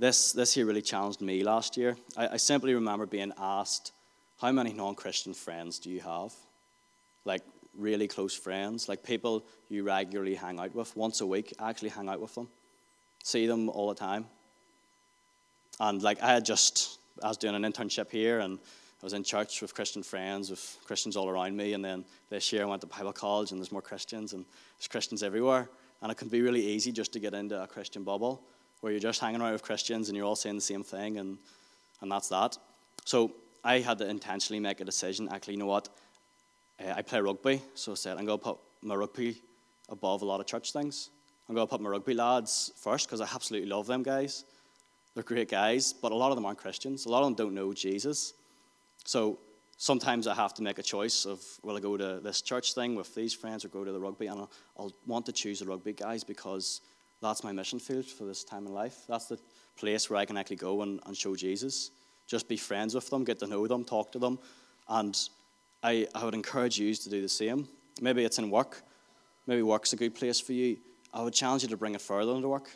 this, 0.00 0.32
this 0.32 0.52
here 0.54 0.66
really 0.66 0.82
challenged 0.82 1.20
me 1.20 1.44
last 1.44 1.76
year. 1.76 1.96
I, 2.16 2.28
I 2.30 2.36
simply 2.36 2.74
remember 2.74 3.06
being 3.06 3.30
asked, 3.38 3.92
How 4.40 4.50
many 4.50 4.72
non 4.72 4.96
Christian 4.96 5.32
friends 5.34 5.78
do 5.78 5.88
you 5.88 6.00
have? 6.00 6.32
Like 7.24 7.42
really 7.78 8.08
close 8.08 8.34
friends, 8.34 8.88
like 8.88 9.04
people 9.04 9.44
you 9.68 9.84
regularly 9.84 10.34
hang 10.34 10.58
out 10.58 10.74
with, 10.74 10.96
once 10.96 11.20
a 11.20 11.26
week, 11.26 11.54
actually 11.60 11.90
hang 11.90 12.08
out 12.08 12.20
with 12.20 12.34
them, 12.34 12.48
see 13.22 13.46
them 13.46 13.68
all 13.70 13.88
the 13.88 13.94
time. 13.94 14.26
And 15.78 16.02
like 16.02 16.20
I 16.22 16.32
had 16.32 16.44
just, 16.44 16.98
I 17.22 17.28
was 17.28 17.36
doing 17.36 17.54
an 17.54 17.62
internship 17.62 18.10
here 18.10 18.40
and 18.40 18.58
I 19.00 19.06
was 19.06 19.12
in 19.12 19.22
church 19.22 19.62
with 19.62 19.76
Christian 19.76 20.02
friends, 20.02 20.50
with 20.50 20.76
Christians 20.86 21.16
all 21.16 21.28
around 21.28 21.56
me. 21.56 21.74
And 21.74 21.84
then 21.84 22.04
this 22.30 22.52
year 22.52 22.62
I 22.62 22.64
went 22.64 22.80
to 22.80 22.88
Bible 22.88 23.12
college 23.12 23.52
and 23.52 23.60
there's 23.60 23.70
more 23.70 23.80
Christians 23.80 24.32
and 24.32 24.44
there's 24.76 24.88
Christians 24.88 25.22
everywhere. 25.22 25.68
And 26.02 26.10
it 26.10 26.14
can 26.16 26.28
be 26.28 26.40
really 26.42 26.64
easy 26.66 26.92
just 26.92 27.12
to 27.12 27.18
get 27.18 27.34
into 27.34 27.62
a 27.62 27.66
Christian 27.66 28.04
bubble 28.04 28.42
where 28.80 28.92
you're 28.92 29.00
just 29.00 29.20
hanging 29.20 29.40
around 29.42 29.52
with 29.52 29.62
Christians 29.62 30.08
and 30.08 30.16
you're 30.16 30.26
all 30.26 30.36
saying 30.36 30.54
the 30.54 30.60
same 30.62 30.82
thing, 30.82 31.18
and, 31.18 31.36
and 32.00 32.10
that's 32.10 32.28
that. 32.30 32.56
So 33.04 33.32
I 33.62 33.80
had 33.80 33.98
to 33.98 34.08
intentionally 34.08 34.58
make 34.60 34.80
a 34.80 34.84
decision. 34.86 35.28
Actually, 35.30 35.54
you 35.54 35.58
know 35.60 35.66
what? 35.66 35.88
Uh, 36.82 36.94
I 36.96 37.02
play 37.02 37.20
rugby, 37.20 37.60
so 37.74 37.92
I 37.92 37.94
said 37.96 38.16
I'm 38.16 38.24
going 38.24 38.38
to 38.38 38.44
put 38.44 38.56
my 38.82 38.94
rugby 38.94 39.42
above 39.90 40.22
a 40.22 40.24
lot 40.24 40.40
of 40.40 40.46
church 40.46 40.72
things. 40.72 41.10
I'm 41.48 41.54
going 41.54 41.66
to 41.66 41.70
put 41.70 41.80
my 41.82 41.90
rugby 41.90 42.14
lads 42.14 42.72
first 42.76 43.06
because 43.06 43.20
I 43.20 43.26
absolutely 43.34 43.68
love 43.68 43.86
them 43.86 44.02
guys. 44.02 44.44
They're 45.14 45.24
great 45.24 45.50
guys, 45.50 45.92
but 45.92 46.12
a 46.12 46.14
lot 46.14 46.30
of 46.30 46.36
them 46.36 46.46
aren't 46.46 46.58
Christians. 46.58 47.04
A 47.04 47.08
lot 47.10 47.20
of 47.22 47.26
them 47.26 47.34
don't 47.34 47.54
know 47.54 47.74
Jesus. 47.74 48.32
So 49.04 49.38
sometimes 49.80 50.26
I 50.26 50.34
have 50.34 50.52
to 50.54 50.62
make 50.62 50.78
a 50.78 50.82
choice 50.82 51.24
of 51.24 51.42
will 51.62 51.74
I 51.76 51.80
go 51.80 51.96
to 51.96 52.20
this 52.22 52.42
church 52.42 52.74
thing 52.74 52.94
with 52.96 53.14
these 53.14 53.32
friends 53.32 53.64
or 53.64 53.68
go 53.68 53.82
to 53.82 53.90
the 53.90 53.98
rugby, 53.98 54.26
and 54.26 54.40
I'll, 54.40 54.50
I'll, 54.78 54.92
want 55.06 55.24
to 55.26 55.32
choose 55.32 55.60
the 55.60 55.66
rugby 55.66 55.94
guys 55.94 56.22
because 56.22 56.82
that's 57.22 57.42
my 57.42 57.50
mission 57.52 57.78
field 57.78 58.04
for 58.04 58.24
this 58.26 58.44
time 58.44 58.66
in 58.66 58.74
life. 58.74 59.04
That's 59.08 59.24
the 59.24 59.38
place 59.78 60.10
where 60.10 60.18
I 60.18 60.26
can 60.26 60.36
actually 60.36 60.56
go 60.56 60.82
and, 60.82 61.00
and 61.06 61.16
show 61.16 61.34
Jesus. 61.34 61.90
Just 62.26 62.46
be 62.46 62.58
friends 62.58 62.94
with 62.94 63.08
them, 63.08 63.24
get 63.24 63.38
to 63.38 63.46
know 63.46 63.66
them, 63.66 63.82
talk 63.84 64.12
to 64.12 64.18
them, 64.18 64.38
and 64.86 65.18
I, 65.82 66.06
I 66.14 66.24
would 66.26 66.34
encourage 66.34 66.78
you 66.78 66.94
to 66.94 67.08
do 67.08 67.22
the 67.22 67.28
same. 67.28 67.66
Maybe 68.02 68.22
it's 68.24 68.38
in 68.38 68.50
work. 68.50 68.82
Maybe 69.46 69.62
work's 69.62 69.94
a 69.94 69.96
good 69.96 70.14
place 70.14 70.38
for 70.38 70.52
you. 70.52 70.76
I 71.14 71.22
would 71.22 71.32
challenge 71.32 71.62
you 71.62 71.70
to 71.70 71.76
bring 71.78 71.94
it 71.94 72.02
further 72.02 72.32
into 72.34 72.48
work. 72.48 72.68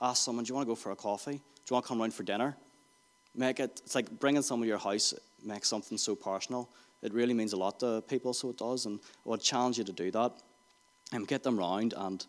Ask 0.00 0.24
someone, 0.24 0.44
do 0.44 0.50
you 0.50 0.54
want 0.54 0.66
to 0.66 0.68
go 0.68 0.76
for 0.76 0.92
a 0.92 0.96
coffee? 0.96 1.32
Do 1.32 1.38
you 1.70 1.74
want 1.74 1.84
to 1.86 1.88
come 1.88 1.98
round 2.00 2.14
for 2.14 2.22
dinner? 2.22 2.56
Make 3.34 3.58
it, 3.58 3.82
it's 3.84 3.96
like 3.96 4.08
bringing 4.20 4.42
someone 4.42 4.66
to 4.66 4.68
your 4.68 4.78
house 4.78 5.12
make 5.44 5.64
something 5.64 5.98
so 5.98 6.14
personal. 6.14 6.68
It 7.02 7.12
really 7.12 7.34
means 7.34 7.52
a 7.52 7.56
lot 7.56 7.80
to 7.80 8.02
people, 8.08 8.32
so 8.32 8.50
it 8.50 8.56
does. 8.58 8.86
And 8.86 8.98
I 9.26 9.30
would 9.30 9.40
challenge 9.42 9.78
you 9.78 9.84
to 9.84 9.92
do 9.92 10.10
that 10.12 10.32
and 11.12 11.20
um, 11.20 11.24
get 11.26 11.42
them 11.42 11.58
round. 11.58 11.94
And, 11.96 12.24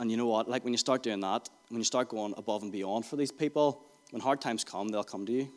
and 0.00 0.10
you 0.10 0.16
know 0.16 0.26
what? 0.26 0.48
Like 0.48 0.64
when 0.64 0.72
you 0.72 0.78
start 0.78 1.02
doing 1.02 1.20
that, 1.20 1.48
when 1.68 1.80
you 1.80 1.84
start 1.84 2.08
going 2.08 2.34
above 2.36 2.62
and 2.62 2.72
beyond 2.72 3.06
for 3.06 3.16
these 3.16 3.32
people, 3.32 3.80
when 4.10 4.20
hard 4.20 4.40
times 4.40 4.64
come, 4.64 4.88
they'll 4.88 5.04
come 5.04 5.24
to 5.26 5.32
you. 5.32 5.48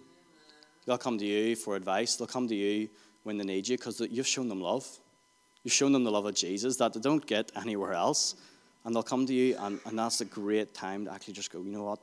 They'll 0.85 0.97
come 0.97 1.17
to 1.17 1.25
you 1.25 1.55
for 1.55 1.75
advice. 1.75 2.15
They'll 2.15 2.27
come 2.27 2.47
to 2.47 2.55
you 2.55 2.89
when 3.23 3.37
they 3.37 3.43
need 3.43 3.67
you 3.67 3.77
because 3.77 3.99
you've 3.99 4.27
shown 4.27 4.47
them 4.47 4.61
love. 4.61 4.87
You've 5.63 5.73
shown 5.73 5.91
them 5.91 6.03
the 6.03 6.11
love 6.11 6.25
of 6.25 6.35
Jesus 6.35 6.77
that 6.77 6.93
they 6.93 6.99
don't 6.99 7.25
get 7.25 7.51
anywhere 7.55 7.93
else. 7.93 8.35
And 8.85 8.95
they'll 8.95 9.03
come 9.03 9.25
to 9.25 9.33
you, 9.33 9.57
and, 9.59 9.79
and 9.85 9.99
that's 9.99 10.21
a 10.21 10.25
great 10.25 10.73
time 10.73 11.05
to 11.05 11.11
actually 11.11 11.33
just 11.33 11.51
go, 11.51 11.61
you 11.61 11.71
know 11.71 11.83
what? 11.83 11.99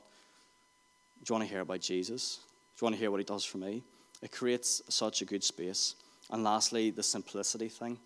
Do 1.23 1.33
you 1.33 1.33
want 1.39 1.47
to 1.47 1.51
hear 1.51 1.61
about 1.61 1.79
Jesus? 1.79 2.35
Do 2.77 2.83
you 2.83 2.85
want 2.85 2.95
to 2.95 2.99
hear 2.99 3.09
what 3.09 3.19
he 3.19 3.23
does 3.23 3.43
for 3.43 3.57
me? 3.57 3.81
It 4.25 4.31
creates 4.31 4.81
such 4.89 5.21
a 5.21 5.25
good 5.25 5.43
space. 5.43 5.93
And 6.31 6.43
lastly, 6.43 6.89
the 6.89 7.03
simplicity 7.03 7.69
thing. 7.69 7.99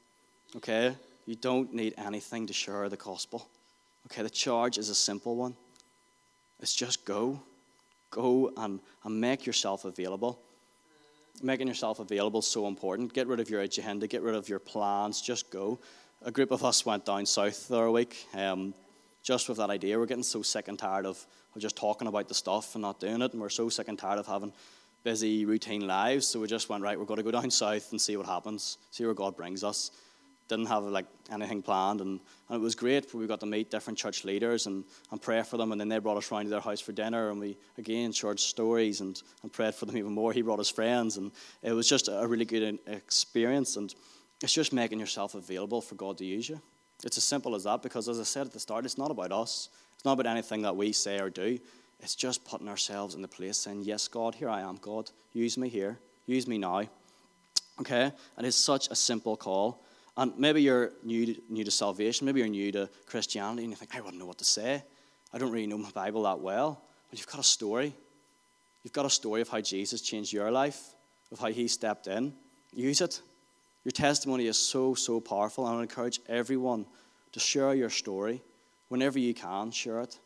Okay? 0.58 0.94
You 1.26 1.36
don't 1.36 1.74
need 1.74 1.94
anything 1.98 2.46
to 2.48 2.52
share 2.54 2.90
the 2.90 2.98
gospel. 2.98 3.48
Okay, 4.08 4.22
the 4.22 4.30
charge 4.30 4.78
is 4.78 4.90
a 4.90 4.96
simple 4.96 5.38
one. 5.38 5.56
It's 6.60 6.76
just 6.76 7.06
go. 7.06 7.42
Go 8.12 8.52
and, 8.58 8.82
and 9.06 9.22
make 9.22 9.46
yourself 9.46 9.86
available. 9.86 10.38
Making 11.42 11.70
yourself 11.70 12.00
available 12.00 12.42
is 12.42 12.48
so 12.48 12.68
important. 12.68 13.14
Get 13.14 13.28
rid 13.28 13.40
of 13.40 13.50
your 13.50 13.62
agenda, 13.62 14.06
get 14.06 14.22
rid 14.22 14.36
of 14.36 14.50
your 14.50 14.60
plans, 14.60 15.22
just 15.22 15.50
go. 15.50 15.80
A 16.24 16.32
group 16.32 16.52
of 16.52 16.66
us 16.66 16.86
went 16.86 17.06
down 17.06 17.26
south 17.28 17.70
the 17.70 17.78
other 17.78 17.92
week 17.92 18.28
um, 18.36 18.74
just 19.24 19.48
with 19.48 19.58
that 19.60 19.70
idea. 19.70 19.98
We're 19.98 20.06
getting 20.06 20.24
so 20.24 20.42
sick 20.42 20.68
and 20.68 20.78
tired 20.78 21.06
of, 21.06 21.26
of 21.56 21.62
just 21.62 21.78
talking 21.78 22.10
about 22.10 22.28
the 22.28 22.34
stuff 22.34 22.76
and 22.76 22.82
not 22.82 23.00
doing 23.00 23.22
it, 23.22 23.32
and 23.32 23.42
we're 23.42 23.48
so 23.48 23.70
sick 23.70 23.88
and 23.88 23.98
tired 23.98 24.20
of 24.20 24.28
having 24.28 24.52
busy, 25.04 25.46
routine 25.46 25.88
lives. 25.88 26.28
So 26.28 26.40
we 26.40 26.48
just 26.48 26.70
went, 26.70 26.84
right, 26.84 26.98
we're 27.00 27.06
going 27.06 27.18
to 27.20 27.24
go 27.24 27.32
down 27.32 27.50
south 27.52 27.92
and 27.92 28.00
see 28.02 28.18
what 28.18 28.26
happens, 28.26 28.78
see 28.92 29.06
where 29.06 29.14
God 29.14 29.36
brings 29.36 29.64
us. 29.64 29.92
Didn't 30.48 30.66
have 30.66 30.84
like 30.84 31.06
anything 31.32 31.62
planned, 31.62 32.02
and, 32.02 32.20
and 32.50 32.56
it 32.56 32.60
was 32.60 32.74
great. 32.74 33.14
We 33.14 33.28
got 33.28 33.40
to 33.42 33.46
meet 33.46 33.70
different 33.70 34.00
church 34.00 34.26
leaders 34.26 34.66
and, 34.66 34.84
and 35.12 35.22
pray 35.22 35.44
for 35.44 35.58
them, 35.58 35.72
and 35.72 35.80
then 35.80 35.90
they 35.90 36.00
brought 36.00 36.18
us 36.18 36.32
round 36.32 36.46
to 36.46 36.50
their 36.50 36.60
house 36.60 36.82
for 36.82 36.92
dinner, 36.92 37.30
and 37.30 37.40
we 37.40 37.56
again 37.78 38.12
shared 38.12 38.40
stories 38.40 39.00
and, 39.02 39.22
and 39.44 39.54
prayed 39.54 39.76
for 39.76 39.86
them 39.86 39.96
even 39.96 40.12
more. 40.12 40.34
He 40.34 40.42
brought 40.42 40.58
his 40.58 40.70
friends, 40.72 41.18
and 41.18 41.32
it 41.62 41.72
was 41.74 41.88
just 41.88 42.08
a 42.08 42.26
really 42.26 42.46
good 42.46 42.80
experience. 42.88 43.78
And 43.78 43.94
it's 44.42 44.54
just 44.54 44.74
making 44.74 45.00
yourself 45.00 45.36
available 45.36 45.82
for 45.82 45.94
God 45.94 46.18
to 46.18 46.26
use 46.26 46.50
you. 46.50 46.60
It's 47.04 47.18
as 47.18 47.24
simple 47.24 47.54
as 47.54 47.66
that 47.66 47.84
because, 47.84 48.10
as 48.10 48.20
I 48.20 48.24
said 48.24 48.48
at 48.48 48.52
the 48.54 48.60
start, 48.60 48.86
it's 48.86 48.98
not 48.98 49.12
about 49.12 49.32
us. 49.32 49.70
It's 49.96 50.06
not 50.06 50.14
about 50.14 50.26
anything 50.28 50.64
that 50.64 50.76
we 50.76 50.94
say 50.94 51.20
or 51.20 51.30
do. 51.30 51.60
It's 52.02 52.16
just 52.16 52.46
putting 52.46 52.70
ourselves 52.70 53.16
in 53.16 53.22
the 53.22 53.28
place 53.28 53.58
saying, 53.58 53.82
Yes, 53.82 54.08
God, 54.08 54.36
here 54.36 54.50
I 54.50 54.62
am, 54.62 54.78
God, 54.82 55.10
use 55.34 55.58
me 55.58 55.68
here, 55.70 56.00
use 56.26 56.48
me 56.48 56.58
now. 56.58 56.82
Okay? 57.80 58.12
And 58.38 58.46
it's 58.48 58.58
such 58.58 58.90
a 58.90 58.96
simple 58.96 59.36
call. 59.36 59.84
And 60.18 60.38
maybe 60.38 60.62
you're 60.62 60.92
new 61.04 61.34
to, 61.34 61.42
new 61.50 61.64
to 61.64 61.72
salvation, 61.72 62.26
maybe 62.26 62.40
you're 62.40 62.50
new 62.50 62.72
to 62.74 62.90
Christianity, 63.06 63.64
and 63.64 63.72
you 63.72 63.78
think, 63.78 63.96
I 63.96 64.02
wouldn't 64.02 64.20
know 64.20 64.26
what 64.26 64.38
to 64.40 64.46
say. 64.46 64.84
I 65.34 65.38
don't 65.38 65.52
really 65.52 65.68
know 65.68 65.78
my 65.78 65.92
Bible 65.92 66.24
that 66.24 66.40
well. 66.40 66.82
But 67.10 67.20
you've 67.20 67.28
got 67.28 67.40
a 67.40 67.44
story. 67.44 67.94
You've 68.84 68.94
got 68.94 69.06
a 69.06 69.10
story 69.10 69.42
of 69.42 69.50
how 69.50 69.60
Jesus 69.62 70.02
changed 70.02 70.32
your 70.34 70.52
life, 70.52 70.82
of 71.32 71.40
how 71.40 71.48
he 71.48 71.68
stepped 71.68 72.08
in. 72.08 72.34
Use 72.74 73.02
it. 73.02 73.20
Your 73.84 73.92
testimony 73.92 74.48
is 74.48 74.58
so, 74.58 74.94
so 74.94 75.20
powerful. 75.20 75.64
want 75.64 75.78
to 75.78 75.82
encourage 75.82 76.20
everyone 76.28 76.86
to 77.34 77.40
share 77.40 77.74
your 77.74 77.90
story 77.90 78.42
whenever 78.88 79.20
you 79.20 79.34
can, 79.34 79.72
share 79.72 80.00
it 80.02 80.18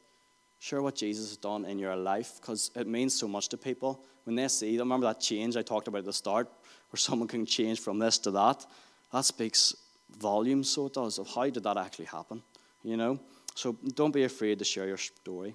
share 0.64 0.82
what 0.82 0.96
Jesus 0.96 1.28
has 1.28 1.36
done 1.38 1.66
in 1.66 1.78
your 1.78 1.98
life 1.98 2.38
because 2.40 2.72
it 2.78 2.88
means 2.88 3.14
so 3.14 3.28
much 3.28 3.50
to 3.50 3.58
people. 3.58 4.00
When 4.24 4.38
they 4.38 4.48
see, 4.48 4.80
remember 4.80 5.08
that 5.08 5.20
change 5.20 5.58
I 5.58 5.62
talked 5.62 5.90
about 5.90 5.98
at 6.00 6.06
the 6.06 6.14
start, 6.14 6.48
where 6.90 6.98
someone 6.98 7.28
can 7.28 7.46
change 7.46 7.82
from 7.82 8.00
this 8.00 8.18
to 8.20 8.32
that? 8.32 8.66
That 9.12 9.26
speaks 9.26 9.76
volumes, 10.18 10.70
so 10.70 10.86
it 10.86 10.94
does, 10.94 11.18
of 11.20 11.28
how 11.28 11.50
did 11.50 11.64
that 11.64 11.76
actually 11.76 12.06
happen, 12.06 12.42
you 12.82 12.96
know? 12.96 13.20
So 13.56 13.74
don't 13.94 14.14
be 14.14 14.24
afraid 14.24 14.58
to 14.60 14.66
share 14.66 14.88
your 14.88 14.96
story. 14.96 15.54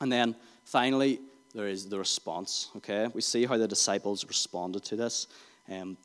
And 0.00 0.10
then 0.10 0.34
finally, 0.64 1.20
there 1.54 1.66
is 1.68 1.86
the 1.90 1.98
response, 1.98 2.70
okay? 2.78 3.08
We 3.12 3.20
see 3.20 3.44
how 3.44 3.58
the 3.58 3.68
disciples 3.68 4.26
responded 4.26 4.84
to 4.84 4.96
this. 4.96 5.26
Um, 5.70 5.98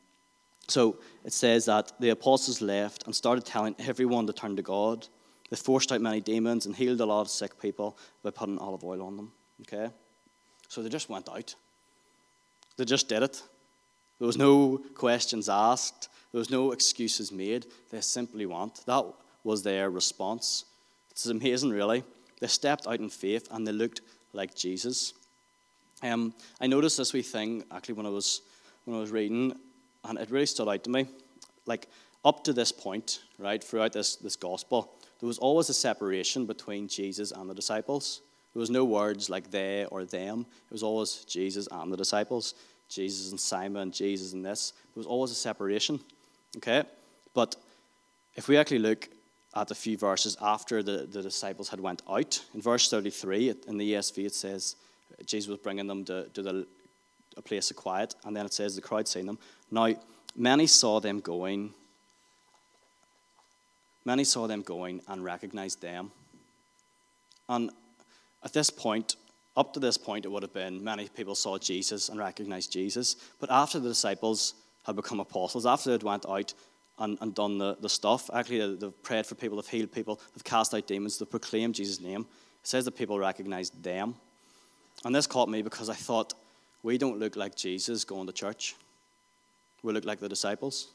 so 0.67 0.97
it 1.23 1.32
says 1.32 1.63
that 1.65 1.93
the 2.01 2.10
apostles 2.10 2.60
left 2.60 3.05
and 3.05 3.15
started 3.15 3.45
telling 3.45 3.77
everyone 3.79 4.27
to 4.27 4.34
turn 4.34 4.58
to 4.58 4.62
God 4.62 5.08
they 5.49 5.55
forced 5.55 5.91
out 5.91 6.01
many 6.01 6.21
demons 6.21 6.65
and 6.65 6.75
healed 6.75 7.01
a 7.01 7.05
lot 7.05 7.21
of 7.21 7.29
sick 7.29 7.59
people 7.59 7.97
by 8.23 8.29
putting 8.31 8.59
olive 8.59 8.83
oil 8.83 9.01
on 9.01 9.17
them. 9.17 9.31
Okay? 9.62 9.91
So 10.67 10.81
they 10.81 10.89
just 10.89 11.09
went 11.09 11.27
out. 11.29 11.55
They 12.77 12.85
just 12.85 13.07
did 13.09 13.23
it. 13.23 13.41
There 14.19 14.25
was 14.27 14.38
no 14.38 14.77
questions 14.95 15.49
asked. 15.49 16.09
There 16.31 16.39
was 16.39 16.49
no 16.51 16.71
excuses 16.71 17.31
made. 17.31 17.65
They 17.89 18.01
simply 18.01 18.45
went. 18.45 18.85
That 18.85 19.05
was 19.43 19.63
their 19.63 19.89
response. 19.89 20.65
It's 21.12 21.25
amazing, 21.25 21.71
really. 21.71 22.03
They 22.39 22.47
stepped 22.47 22.85
out 22.88 22.99
in 22.99 23.09
faith 23.09 23.47
and 23.51 23.67
they 23.67 23.71
looked 23.71 24.01
like 24.33 24.55
Jesus. 24.55 25.13
Um, 26.03 26.33
I 26.62 26.67
noticed 26.67 26.97
this 26.97 27.12
wee 27.12 27.21
thing 27.21 27.63
actually 27.71 27.95
when 27.95 28.05
I 28.05 28.09
was 28.09 28.41
when 28.85 28.95
I 28.95 28.99
was 29.01 29.12
reading, 29.12 29.53
and 30.05 30.17
it 30.17 30.31
really 30.31 30.45
stood 30.45 30.69
out 30.69 30.83
to 30.85 30.89
me. 30.89 31.07
Like 31.65 31.88
up 32.23 32.43
to 32.45 32.53
this 32.53 32.71
point, 32.71 33.19
right, 33.38 33.62
throughout 33.62 33.91
this 33.93 34.15
this 34.15 34.38
gospel, 34.38 34.93
there 35.19 35.27
was 35.27 35.38
always 35.38 35.69
a 35.69 35.73
separation 35.73 36.45
between 36.45 36.88
Jesus 36.88 37.32
and 37.32 37.49
the 37.49 37.53
disciples. 37.53 38.21
There 38.53 38.62
was 38.62 38.69
no 38.69 38.86
words 38.86 39.29
like 39.29 39.51
they 39.51 39.86
or 39.86 40.05
them. 40.05 40.45
It 40.65 40.71
was 40.71 40.84
always 40.84 41.25
Jesus 41.25 41.67
and 41.71 41.91
the 41.91 41.97
disciples, 41.97 42.55
Jesus 42.88 43.32
and 43.32 43.39
Simon, 43.39 43.91
Jesus 43.91 44.34
and 44.34 44.45
this. 44.45 44.71
There 44.71 44.99
was 44.99 45.05
always 45.05 45.32
a 45.32 45.36
separation. 45.36 45.99
Okay? 46.58 46.84
But 47.34 47.55
if 48.36 48.47
we 48.47 48.58
actually 48.58 48.79
look 48.79 49.10
at 49.55 49.71
a 49.71 49.75
few 49.75 49.97
verses 49.97 50.38
after 50.41 50.82
the, 50.82 51.05
the 51.12 51.21
disciples 51.21 51.67
had 51.69 51.82
went 51.82 52.01
out, 52.10 52.41
in 52.55 52.62
verse 52.62 52.89
33 52.89 53.53
in 53.67 53.77
the 53.77 53.93
ESV 53.93 54.25
it 54.25 54.34
says, 54.34 54.77
Jesus 55.25 55.49
was 55.49 55.60
bringing 55.60 55.88
them 55.88 56.05
to, 56.05 56.29
to 56.29 56.41
the, 56.41 56.67
a 57.36 57.41
place 57.41 57.69
of 57.71 57.77
quiet. 57.77 58.15
And 58.23 58.36
then 58.38 58.45
it 58.45 58.53
says, 58.53 58.75
the 58.75 58.82
crowd 58.82 59.08
seeing 59.08 59.25
them. 59.25 59.38
Now, 59.69 59.93
many 60.36 60.65
saw 60.65 61.01
them 61.01 61.19
going 61.19 61.73
Many 64.05 64.23
saw 64.23 64.47
them 64.47 64.62
going 64.62 65.01
and 65.07 65.23
recognized 65.23 65.81
them. 65.81 66.12
And 67.47 67.71
at 68.43 68.53
this 68.53 68.69
point, 68.69 69.15
up 69.57 69.73
to 69.73 69.79
this 69.79 69.97
point, 69.97 70.25
it 70.25 70.29
would 70.29 70.43
have 70.43 70.53
been 70.53 70.83
many 70.83 71.09
people 71.09 71.35
saw 71.35 71.57
Jesus 71.57 72.07
and 72.09 72.17
recognized 72.19 72.71
Jesus. 72.71 73.15
But 73.39 73.51
after 73.51 73.79
the 73.79 73.89
disciples 73.89 74.53
had 74.85 74.95
become 74.95 75.19
apostles, 75.19 75.65
after 75.65 75.91
they'd 75.91 76.03
went 76.03 76.25
out 76.27 76.53
and, 76.99 77.17
and 77.19 77.35
done 77.35 77.57
the, 77.57 77.75
the 77.81 77.89
stuff, 77.89 78.29
actually 78.33 78.75
they've 78.77 79.03
prayed 79.03 79.25
for 79.25 79.35
people, 79.35 79.57
they've 79.62 79.67
healed 79.69 79.91
people, 79.91 80.21
they've 80.33 80.43
cast 80.43 80.73
out 80.73 80.88
demons, 80.88 81.17
they've 81.17 81.29
proclaimed 81.29 81.75
Jesus' 81.75 81.99
name. 81.99 82.21
It 82.21 82.67
says 82.67 82.85
that 82.85 82.91
people 82.91 83.19
recognized 83.19 83.83
them. 83.83 84.15
And 85.03 85.13
this 85.13 85.27
caught 85.27 85.49
me 85.49 85.62
because 85.62 85.89
I 85.89 85.93
thought, 85.95 86.33
we 86.83 86.97
don't 86.97 87.19
look 87.19 87.35
like 87.35 87.55
Jesus 87.55 88.05
going 88.05 88.27
to 88.27 88.33
church. 88.33 88.75
We 89.83 89.91
look 89.91 90.05
like 90.05 90.19
the 90.19 90.29
disciples. 90.29 90.88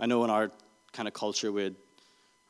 I 0.00 0.06
know 0.06 0.24
in 0.24 0.30
our 0.30 0.50
kind 0.94 1.06
of 1.06 1.12
culture 1.12 1.52
we'd 1.52 1.74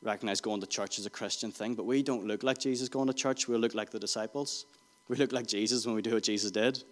recognize 0.03 0.41
going 0.41 0.61
to 0.61 0.67
church 0.67 0.99
is 0.99 1.05
a 1.05 1.09
Christian 1.09 1.51
thing, 1.51 1.75
but 1.75 1.85
we 1.85 2.03
don't 2.03 2.25
look 2.27 2.43
like 2.43 2.57
Jesus 2.59 2.89
going 2.89 3.07
to 3.07 3.13
church. 3.13 3.47
We 3.47 3.57
look 3.57 3.73
like 3.75 3.89
the 3.89 3.99
disciples. 3.99 4.65
We 5.07 5.15
look 5.15 5.31
like 5.31 5.47
Jesus 5.47 5.85
when 5.85 5.95
we 5.95 6.01
do 6.01 6.13
what 6.13 6.23
Jesus 6.23 6.51
did. 6.51 6.83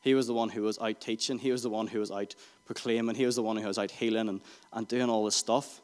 He 0.00 0.14
was 0.14 0.26
the 0.26 0.34
one 0.34 0.48
who 0.48 0.62
was 0.62 0.78
out 0.80 1.00
teaching, 1.00 1.38
he 1.38 1.52
was 1.52 1.62
the 1.62 1.70
one 1.70 1.86
who 1.86 2.00
was 2.00 2.10
out 2.10 2.34
proclaiming, 2.66 3.14
he 3.14 3.24
was 3.24 3.36
the 3.36 3.42
one 3.42 3.56
who 3.56 3.68
was 3.68 3.78
out 3.78 3.90
healing 3.92 4.28
and, 4.28 4.40
and 4.72 4.88
doing 4.88 5.08
all 5.08 5.24
this 5.24 5.36
stuff. 5.36 5.80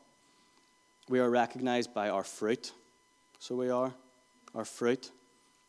We 1.09 1.21
are 1.21 1.31
recognized 1.31 1.95
by 1.95 2.09
our 2.09 2.25
fruit. 2.25 2.73
So 3.39 3.55
we 3.55 3.71
are, 3.71 3.95
our 4.57 4.65
fruit. 4.65 5.13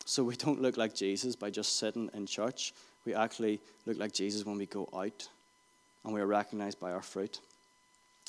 So 0.04 0.24
we 0.24 0.34
don't 0.34 0.60
look 0.60 0.76
like 0.76 0.96
Jesus 0.96 1.36
by 1.36 1.50
just 1.50 1.78
sitting 1.78 2.10
in 2.12 2.26
church. 2.26 2.74
We 3.04 3.14
actually 3.14 3.60
look 3.86 3.98
like 3.98 4.12
Jesus 4.12 4.44
when 4.44 4.58
we 4.58 4.66
go 4.66 4.88
out, 4.92 5.28
and 6.04 6.12
we 6.12 6.20
are 6.20 6.26
recognized 6.26 6.80
by 6.80 6.90
our 6.90 7.02
fruit. 7.02 7.40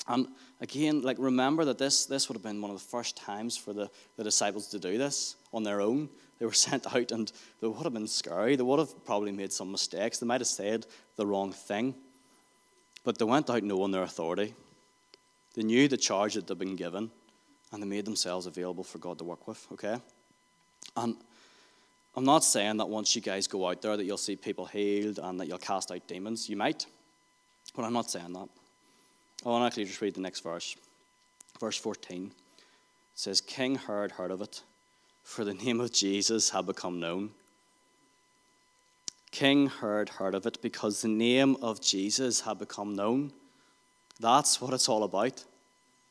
And 0.08 0.26
um, 0.26 0.34
again, 0.60 1.02
like 1.02 1.16
remember 1.20 1.64
that 1.66 1.78
this, 1.78 2.06
this 2.06 2.28
would 2.28 2.34
have 2.34 2.42
been 2.42 2.60
one 2.60 2.70
of 2.72 2.76
the 2.76 2.82
first 2.84 3.16
times 3.16 3.56
for 3.56 3.72
the, 3.72 3.88
the 4.16 4.24
disciples 4.24 4.66
to 4.68 4.78
do 4.80 4.98
this 4.98 5.36
on 5.52 5.62
their 5.62 5.80
own. 5.80 6.08
They 6.40 6.46
were 6.46 6.52
sent 6.52 6.88
out 6.92 7.12
and 7.12 7.30
they 7.60 7.68
would 7.68 7.84
have 7.84 7.92
been 7.92 8.08
scary. 8.08 8.56
They 8.56 8.64
would 8.64 8.80
have 8.80 9.04
probably 9.04 9.30
made 9.32 9.52
some 9.52 9.70
mistakes. 9.70 10.18
They 10.18 10.26
might 10.26 10.40
have 10.40 10.48
said 10.48 10.86
the 11.16 11.24
wrong 11.26 11.52
thing. 11.52 11.94
But 13.04 13.16
they 13.18 13.24
went 13.24 13.48
out 13.48 13.62
knowing 13.62 13.92
their 13.92 14.02
authority. 14.02 14.54
They 15.54 15.62
knew 15.62 15.86
the 15.86 15.96
charge 15.96 16.34
that 16.34 16.46
they'd 16.48 16.58
been 16.58 16.76
given 16.76 17.10
and 17.72 17.80
they 17.82 17.86
made 17.86 18.04
themselves 18.04 18.46
available 18.46 18.82
for 18.84 18.98
God 18.98 19.18
to 19.18 19.24
work 19.24 19.46
with, 19.46 19.64
okay? 19.72 19.94
And 20.96 21.14
um, 21.14 21.18
I'm 22.16 22.24
not 22.24 22.42
saying 22.44 22.76
that 22.78 22.86
once 22.88 23.14
you 23.14 23.22
guys 23.22 23.46
go 23.46 23.66
out 23.68 23.80
there 23.80 23.96
that 23.96 24.04
you'll 24.04 24.18
see 24.18 24.34
people 24.36 24.66
healed 24.66 25.18
and 25.22 25.38
that 25.40 25.46
you'll 25.46 25.58
cast 25.58 25.90
out 25.92 26.06
demons. 26.08 26.48
You 26.50 26.56
might, 26.56 26.86
but 27.76 27.84
I'm 27.84 27.92
not 27.92 28.10
saying 28.10 28.32
that. 28.34 28.48
I 29.44 29.48
want 29.48 29.62
to 29.62 29.66
actually 29.66 29.86
just 29.86 30.00
read 30.00 30.14
the 30.14 30.20
next 30.20 30.40
verse. 30.40 30.76
Verse 31.60 31.76
14 31.76 32.26
it 32.26 32.32
says, 33.14 33.40
King 33.40 33.74
Herod 33.74 34.12
heard 34.12 34.30
of 34.30 34.40
it, 34.40 34.62
for 35.24 35.44
the 35.44 35.54
name 35.54 35.80
of 35.80 35.92
Jesus 35.92 36.50
had 36.50 36.66
become 36.66 37.00
known. 37.00 37.30
King 39.32 39.68
Herod 39.68 40.08
heard 40.10 40.34
of 40.34 40.46
it 40.46 40.60
because 40.62 41.02
the 41.02 41.08
name 41.08 41.56
of 41.60 41.80
Jesus 41.80 42.40
had 42.42 42.58
become 42.58 42.94
known. 42.94 43.32
That's 44.20 44.60
what 44.60 44.72
it's 44.74 44.88
all 44.88 45.04
about. 45.04 45.42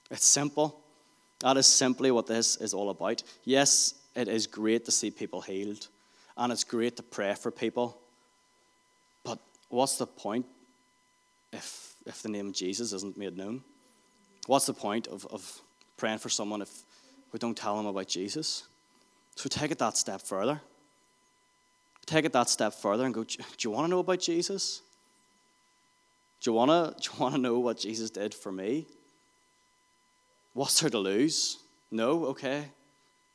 It's 0.10 0.26
simple. 0.26 0.80
That 1.40 1.56
is 1.56 1.66
simply 1.68 2.12
what 2.12 2.28
this 2.28 2.58
is 2.58 2.74
all 2.74 2.90
about. 2.90 3.24
Yes, 3.46 3.94
it 4.16 4.28
is 4.28 4.46
great 4.46 4.86
to 4.86 4.92
see 4.92 5.10
people 5.10 5.42
healed, 5.42 5.88
and 6.38 6.52
it's 6.52 6.64
great 6.64 6.98
to 6.98 7.04
pray 7.04 7.34
for 7.36 7.50
people. 7.50 7.98
But 9.24 9.40
what's 9.70 9.98
the 9.98 10.06
point 10.08 10.46
if 11.54 11.91
if 12.06 12.22
the 12.22 12.30
name 12.30 12.48
of 12.48 12.54
Jesus 12.54 12.94
isn't 12.94 13.18
made 13.18 13.38
known? 13.38 13.64
What's 14.48 14.66
the 14.66 14.74
point 14.74 15.08
of, 15.08 15.26
of 15.28 15.62
praying 15.98 16.18
for 16.20 16.30
someone 16.30 16.62
if 16.62 16.70
we 17.32 17.40
don't 17.40 17.56
tell 17.56 17.78
them 17.78 17.86
about 17.86 18.08
Jesus? 18.08 18.64
So 19.36 19.48
take 19.50 19.72
it 19.72 19.78
that 19.80 19.98
step 19.98 20.22
further. 20.22 20.62
Take 22.06 22.26
it 22.26 22.34
that 22.34 22.50
step 22.50 22.74
further 22.74 23.06
and 23.06 23.14
go, 23.14 23.24
Do 23.24 23.38
you 23.60 23.70
want 23.72 23.86
to 23.86 23.90
know 23.90 24.00
about 24.00 24.20
Jesus? 24.20 24.82
Do 26.42 26.52
you 26.52 26.56
want 26.56 26.70
to, 26.72 27.02
do 27.10 27.10
you 27.14 27.22
want 27.22 27.36
to 27.36 27.42
know 27.42 27.60
what 27.60 27.78
Jesus 27.78 28.10
did 28.10 28.34
for 28.34 28.52
me? 28.52 28.88
What's 30.54 30.80
there 30.82 30.90
to 30.90 30.98
lose? 30.98 31.60
No? 31.92 32.26
Okay. 32.28 32.66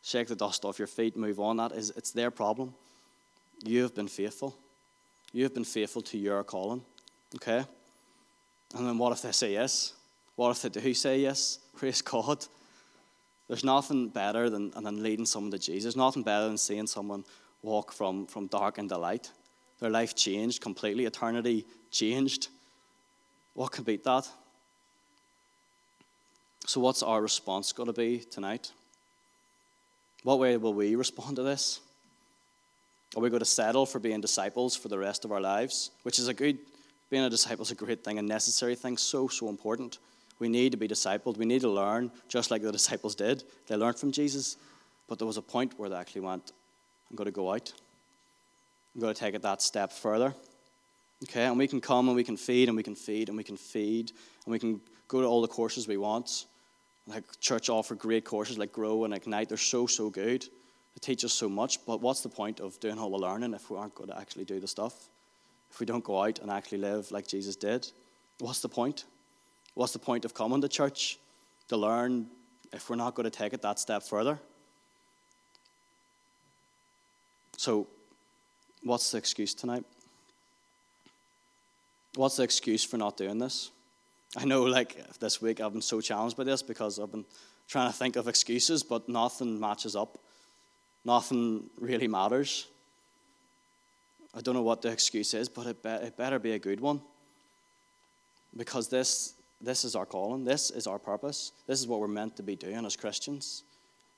Shake 0.02 0.28
the 0.28 0.36
dust 0.36 0.64
off 0.64 0.78
your 0.78 0.86
feet, 0.88 1.16
move 1.16 1.40
on. 1.40 1.56
That 1.56 1.72
is, 1.72 1.90
it's 1.96 2.10
their 2.12 2.30
problem. 2.30 2.74
You 3.64 3.82
have 3.82 3.94
been 3.94 4.06
faithful. 4.08 4.54
You 5.32 5.42
have 5.44 5.54
been 5.54 5.64
faithful 5.64 6.02
to 6.02 6.18
your 6.18 6.44
calling. 6.44 6.82
Okay? 7.36 7.64
And 8.74 8.86
then 8.86 8.98
what 8.98 9.12
if 9.12 9.22
they 9.22 9.32
say 9.32 9.52
yes? 9.52 9.92
What 10.34 10.50
if 10.50 10.62
they 10.62 10.80
do 10.80 10.94
say 10.94 11.20
yes? 11.20 11.58
Praise 11.76 12.02
God. 12.02 12.44
There's 13.48 13.64
nothing 13.64 14.08
better 14.08 14.50
than, 14.50 14.70
than 14.72 15.02
leading 15.02 15.26
someone 15.26 15.52
to 15.52 15.58
Jesus. 15.58 15.82
There's 15.84 15.96
nothing 15.96 16.22
better 16.22 16.46
than 16.48 16.58
seeing 16.58 16.86
someone 16.86 17.24
walk 17.62 17.92
from, 17.92 18.26
from 18.26 18.48
dark 18.48 18.78
into 18.78 18.98
light. 18.98 19.30
Their 19.80 19.90
life 19.90 20.14
changed 20.16 20.60
completely, 20.62 21.04
eternity 21.04 21.64
changed. 21.90 22.48
What 23.54 23.72
can 23.72 23.84
beat 23.84 24.04
that? 24.04 24.28
So, 26.66 26.80
what's 26.80 27.02
our 27.02 27.20
response 27.22 27.72
going 27.72 27.86
to 27.86 27.92
be 27.92 28.18
tonight? 28.18 28.72
What 30.24 30.38
way 30.40 30.56
will 30.56 30.74
we 30.74 30.96
respond 30.96 31.36
to 31.36 31.42
this? 31.42 31.80
Are 33.16 33.20
we 33.20 33.28
going 33.30 33.38
to 33.40 33.44
settle 33.44 33.86
for 33.86 34.00
being 34.00 34.20
disciples 34.20 34.74
for 34.74 34.88
the 34.88 34.98
rest 34.98 35.24
of 35.24 35.30
our 35.30 35.40
lives? 35.40 35.90
Which 36.02 36.18
is 36.18 36.26
a 36.26 36.34
good 36.34 36.58
being 37.08 37.22
a 37.24 37.30
disciple 37.30 37.62
is 37.62 37.70
a 37.70 37.76
great 37.76 38.02
thing, 38.02 38.18
a 38.18 38.22
necessary 38.22 38.74
thing, 38.74 38.96
so, 38.96 39.28
so 39.28 39.48
important. 39.48 39.98
We 40.38 40.48
need 40.48 40.72
to 40.72 40.76
be 40.76 40.88
discipled. 40.88 41.36
We 41.36 41.46
need 41.46 41.60
to 41.62 41.70
learn, 41.70 42.10
just 42.28 42.50
like 42.50 42.62
the 42.62 42.72
disciples 42.72 43.14
did. 43.14 43.44
They 43.68 43.76
learned 43.76 43.98
from 43.98 44.10
Jesus, 44.12 44.56
but 45.08 45.18
there 45.18 45.26
was 45.26 45.36
a 45.36 45.42
point 45.42 45.78
where 45.78 45.88
they 45.88 45.96
actually 45.96 46.22
went, 46.22 46.52
I'm 47.08 47.16
going 47.16 47.26
to 47.26 47.30
go 47.32 47.52
out. 47.52 47.72
I'm 48.94 49.00
going 49.00 49.14
to 49.14 49.18
take 49.18 49.34
it 49.34 49.42
that 49.42 49.62
step 49.62 49.92
further. 49.92 50.34
Okay, 51.24 51.44
and 51.44 51.56
we 51.56 51.68
can 51.68 51.80
come 51.80 52.08
and 52.08 52.16
we 52.16 52.24
can 52.24 52.36
feed 52.36 52.68
and 52.68 52.76
we 52.76 52.82
can 52.82 52.94
feed 52.96 53.28
and 53.28 53.38
we 53.38 53.44
can 53.44 53.56
feed 53.56 54.12
and 54.44 54.52
we 54.52 54.58
can 54.58 54.80
go 55.08 55.20
to 55.20 55.26
all 55.26 55.40
the 55.40 55.48
courses 55.48 55.88
we 55.88 55.96
want. 55.96 56.44
Like 57.06 57.22
church 57.40 57.68
offer 57.70 57.94
great 57.94 58.24
courses 58.24 58.58
like 58.58 58.72
Grow 58.72 59.04
and 59.04 59.14
Ignite. 59.14 59.48
They're 59.48 59.56
so, 59.58 59.86
so 59.86 60.10
good. 60.10 60.42
They 60.42 61.00
teach 61.00 61.24
us 61.24 61.32
so 61.32 61.48
much, 61.48 61.84
but 61.86 62.00
what's 62.02 62.20
the 62.20 62.28
point 62.28 62.58
of 62.60 62.78
doing 62.80 62.98
all 62.98 63.10
the 63.10 63.16
learning 63.16 63.54
if 63.54 63.70
we 63.70 63.78
aren't 63.78 63.94
going 63.94 64.10
to 64.10 64.18
actually 64.18 64.44
do 64.44 64.58
the 64.60 64.66
stuff? 64.66 65.08
if 65.76 65.80
we 65.80 65.84
don't 65.84 66.02
go 66.04 66.22
out 66.24 66.38
and 66.38 66.50
actually 66.50 66.78
live 66.78 67.10
like 67.12 67.26
Jesus 67.26 67.54
did? 67.54 67.86
What's 68.40 68.60
the 68.62 68.68
point? 68.68 69.04
What's 69.74 69.92
the 69.92 69.98
point 69.98 70.24
of 70.24 70.32
coming 70.32 70.62
to 70.62 70.68
church 70.70 71.18
to 71.68 71.76
learn 71.76 72.28
if 72.72 72.88
we're 72.88 72.96
not 72.96 73.14
going 73.14 73.24
to 73.24 73.30
take 73.30 73.52
it 73.52 73.60
that 73.60 73.78
step 73.78 74.02
further? 74.02 74.38
So, 77.58 77.86
what's 78.84 79.10
the 79.10 79.18
excuse 79.18 79.52
tonight? 79.52 79.84
What's 82.14 82.36
the 82.36 82.42
excuse 82.42 82.82
for 82.82 82.96
not 82.96 83.18
doing 83.18 83.36
this? 83.38 83.70
I 84.34 84.46
know, 84.46 84.62
like, 84.62 84.96
this 85.18 85.42
week 85.42 85.60
I've 85.60 85.72
been 85.74 85.82
so 85.82 86.00
challenged 86.00 86.38
by 86.38 86.44
this 86.44 86.62
because 86.62 86.98
I've 86.98 87.12
been 87.12 87.26
trying 87.68 87.92
to 87.92 87.94
think 87.98 88.16
of 88.16 88.28
excuses, 88.28 88.82
but 88.82 89.10
nothing 89.10 89.60
matches 89.60 89.94
up. 89.94 90.16
Nothing 91.04 91.68
really 91.78 92.08
matters. 92.08 92.66
I 94.36 94.40
don't 94.42 94.54
know 94.54 94.62
what 94.62 94.82
the 94.82 94.90
excuse 94.90 95.32
is, 95.32 95.48
but 95.48 95.66
it, 95.66 95.82
be, 95.82 95.88
it 95.88 96.16
better 96.16 96.38
be 96.38 96.52
a 96.52 96.58
good 96.58 96.78
one. 96.80 97.00
Because 98.54 98.88
this, 98.88 99.32
this 99.62 99.82
is 99.84 99.96
our 99.96 100.04
calling, 100.04 100.44
this 100.44 100.70
is 100.70 100.86
our 100.86 100.98
purpose, 100.98 101.52
this 101.66 101.80
is 101.80 101.86
what 101.86 102.00
we're 102.00 102.08
meant 102.08 102.36
to 102.36 102.42
be 102.42 102.54
doing 102.54 102.84
as 102.84 102.96
Christians. 102.96 103.62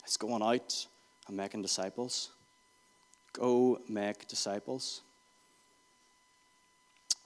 It's 0.03 0.17
going 0.17 0.43
out 0.43 0.87
and 1.29 1.37
making 1.37 1.63
disciples. 1.63 2.31
Go 3.33 3.79
make 3.89 4.27
disciples. 4.27 5.03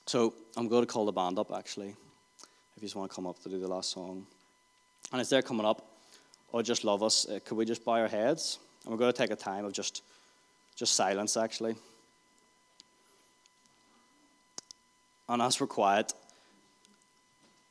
So 0.05 0.35
I'm 0.57 0.69
going 0.69 0.83
to 0.83 0.87
call 0.93 1.07
the 1.07 1.13
band 1.13 1.39
up 1.39 1.51
actually, 1.57 1.91
if 2.77 2.83
you 2.83 2.83
just 2.83 2.97
want 2.97 3.11
to 3.11 3.15
come 3.15 3.27
up 3.27 3.43
to 3.43 3.49
do 3.49 3.59
the 3.59 3.69
last 3.69 3.91
song. 3.91 4.27
And 5.13 5.21
as 5.21 5.31
they're 5.31 5.43
coming 5.43 5.65
up, 5.65 5.81
or 6.53 6.61
oh, 6.61 6.63
just 6.63 6.85
love 6.85 7.03
us, 7.03 7.27
uh, 7.29 7.39
could 7.45 7.57
we 7.57 7.65
just 7.65 7.85
bow 7.87 7.93
our 7.93 8.09
heads? 8.09 8.59
And 8.85 8.93
we're 8.93 8.99
going 8.99 9.13
to 9.13 9.17
take 9.17 9.31
a 9.31 9.37
time 9.37 9.65
of 9.65 9.73
just, 9.73 10.03
just 10.77 10.95
silence 10.95 11.39
actually. 11.39 11.75
And 15.33 15.41
as 15.41 15.59
we're 15.59 15.67
quiet, 15.67 16.13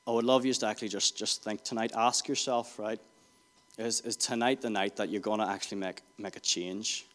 I 0.07 0.11
would 0.11 0.25
love 0.25 0.45
you 0.45 0.51
to 0.53 0.65
actually 0.65 0.87
just, 0.89 1.15
just 1.15 1.43
think 1.43 1.63
tonight, 1.63 1.91
ask 1.95 2.27
yourself, 2.27 2.79
right? 2.79 2.99
Is, 3.77 4.01
is 4.01 4.15
tonight 4.15 4.61
the 4.61 4.71
night 4.71 4.95
that 4.95 5.09
you're 5.09 5.21
going 5.21 5.39
to 5.39 5.47
actually 5.47 5.77
make, 5.77 6.01
make 6.17 6.35
a 6.35 6.39
change? 6.39 7.05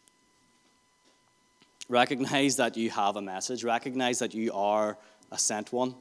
Recognize 1.89 2.55
that 2.55 2.77
you 2.77 2.89
have 2.91 3.17
a 3.17 3.21
message, 3.21 3.65
recognize 3.65 4.19
that 4.19 4.33
you 4.33 4.53
are 4.53 4.97
a 5.33 5.37
sent 5.37 5.73
one, 5.73 5.93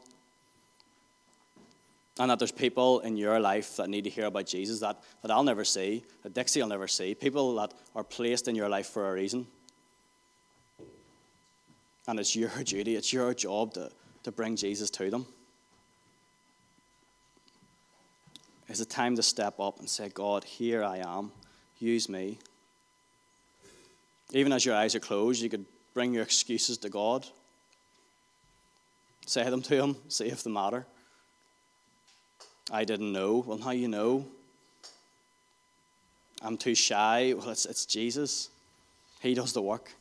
and 2.20 2.30
that 2.30 2.38
there's 2.38 2.52
people 2.52 3.00
in 3.00 3.16
your 3.16 3.40
life 3.40 3.74
that 3.78 3.88
need 3.88 4.04
to 4.04 4.10
hear 4.10 4.26
about 4.26 4.46
Jesus 4.46 4.78
that, 4.78 5.02
that 5.22 5.30
I'll 5.32 5.42
never 5.42 5.64
see, 5.64 6.04
that 6.22 6.34
Dixie 6.34 6.60
will 6.60 6.68
never 6.68 6.86
see, 6.86 7.16
people 7.16 7.56
that 7.56 7.74
are 7.96 8.04
placed 8.04 8.46
in 8.46 8.54
your 8.54 8.68
life 8.68 8.86
for 8.86 9.10
a 9.10 9.12
reason. 9.12 9.48
And 12.06 12.20
it's 12.20 12.36
your 12.36 12.50
duty, 12.62 12.94
it's 12.94 13.12
your 13.12 13.34
job 13.34 13.74
to, 13.74 13.90
to 14.26 14.32
bring 14.32 14.56
Jesus 14.56 14.90
to 14.90 15.08
them. 15.08 15.24
Is 18.68 18.80
it 18.80 18.90
time 18.90 19.14
to 19.14 19.22
step 19.22 19.60
up 19.60 19.78
and 19.78 19.88
say, 19.88 20.08
God, 20.08 20.42
here 20.42 20.82
I 20.82 20.96
am, 20.96 21.30
use 21.78 22.08
me? 22.08 22.38
Even 24.32 24.52
as 24.52 24.66
your 24.66 24.74
eyes 24.74 24.96
are 24.96 25.00
closed, 25.00 25.40
you 25.40 25.48
could 25.48 25.64
bring 25.94 26.12
your 26.12 26.24
excuses 26.24 26.76
to 26.78 26.88
God. 26.88 27.24
Say 29.26 29.48
them 29.48 29.62
to 29.62 29.76
Him, 29.80 29.96
see 30.08 30.24
if 30.26 30.42
they 30.42 30.50
matter. 30.50 30.84
I 32.72 32.82
didn't 32.84 33.12
know. 33.12 33.44
Well, 33.46 33.58
now 33.58 33.70
you 33.70 33.86
know. 33.86 34.26
I'm 36.42 36.56
too 36.56 36.74
shy. 36.74 37.32
Well, 37.36 37.50
it's, 37.50 37.64
it's 37.64 37.86
Jesus, 37.86 38.48
He 39.20 39.34
does 39.34 39.52
the 39.52 39.62
work. 39.62 39.92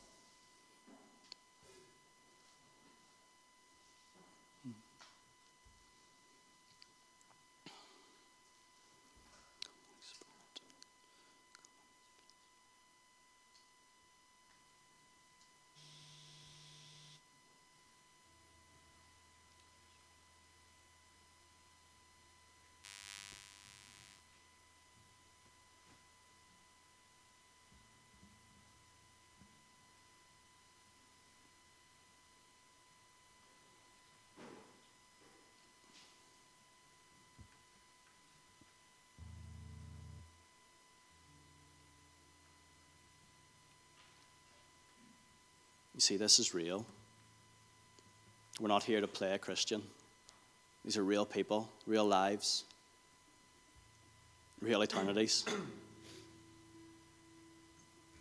You 45.96 46.00
see, 46.02 46.18
this 46.18 46.38
is 46.38 46.52
real. 46.52 46.84
We're 48.60 48.68
not 48.68 48.84
here 48.84 49.00
to 49.00 49.08
play 49.08 49.32
a 49.32 49.38
Christian. 49.38 49.82
These 50.84 50.98
are 50.98 51.02
real 51.02 51.24
people, 51.24 51.70
real 51.86 52.04
lives, 52.04 52.64
real 54.60 54.82
eternities. 54.82 55.46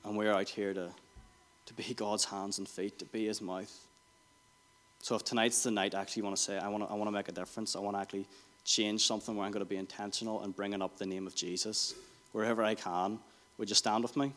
and 0.05 0.15
we're 0.15 0.31
out 0.31 0.47
here 0.47 0.73
to, 0.73 0.89
to 1.65 1.73
be 1.73 1.93
God's 1.93 2.23
hands 2.23 2.59
and 2.59 2.67
feet, 2.67 2.97
to 2.99 3.05
be 3.05 3.25
His 3.27 3.41
mouth. 3.41 3.69
So 5.01 5.15
if 5.15 5.25
tonight's 5.25 5.61
the 5.63 5.71
night, 5.71 5.93
I 5.95 5.99
actually 5.99 6.23
want 6.23 6.37
to 6.37 6.41
say, 6.41 6.57
I 6.57 6.69
want 6.69 6.85
to, 6.85 6.89
I 6.89 6.93
want 6.93 7.09
to 7.09 7.11
make 7.11 7.27
a 7.27 7.33
difference. 7.33 7.75
I 7.75 7.79
want 7.79 7.97
to 7.97 8.01
actually 8.01 8.25
change 8.63 9.05
something 9.05 9.35
where 9.35 9.45
I'm 9.45 9.51
going 9.51 9.59
to 9.65 9.69
be 9.69 9.75
intentional 9.75 10.37
and 10.39 10.47
in 10.47 10.51
bringing 10.53 10.81
up 10.81 10.97
the 10.97 11.05
name 11.05 11.27
of 11.27 11.35
Jesus. 11.35 11.93
Wherever 12.31 12.63
I 12.63 12.75
can, 12.75 13.19
would 13.57 13.67
you 13.67 13.75
stand 13.75 14.01
with 14.01 14.15
me? 14.15 14.31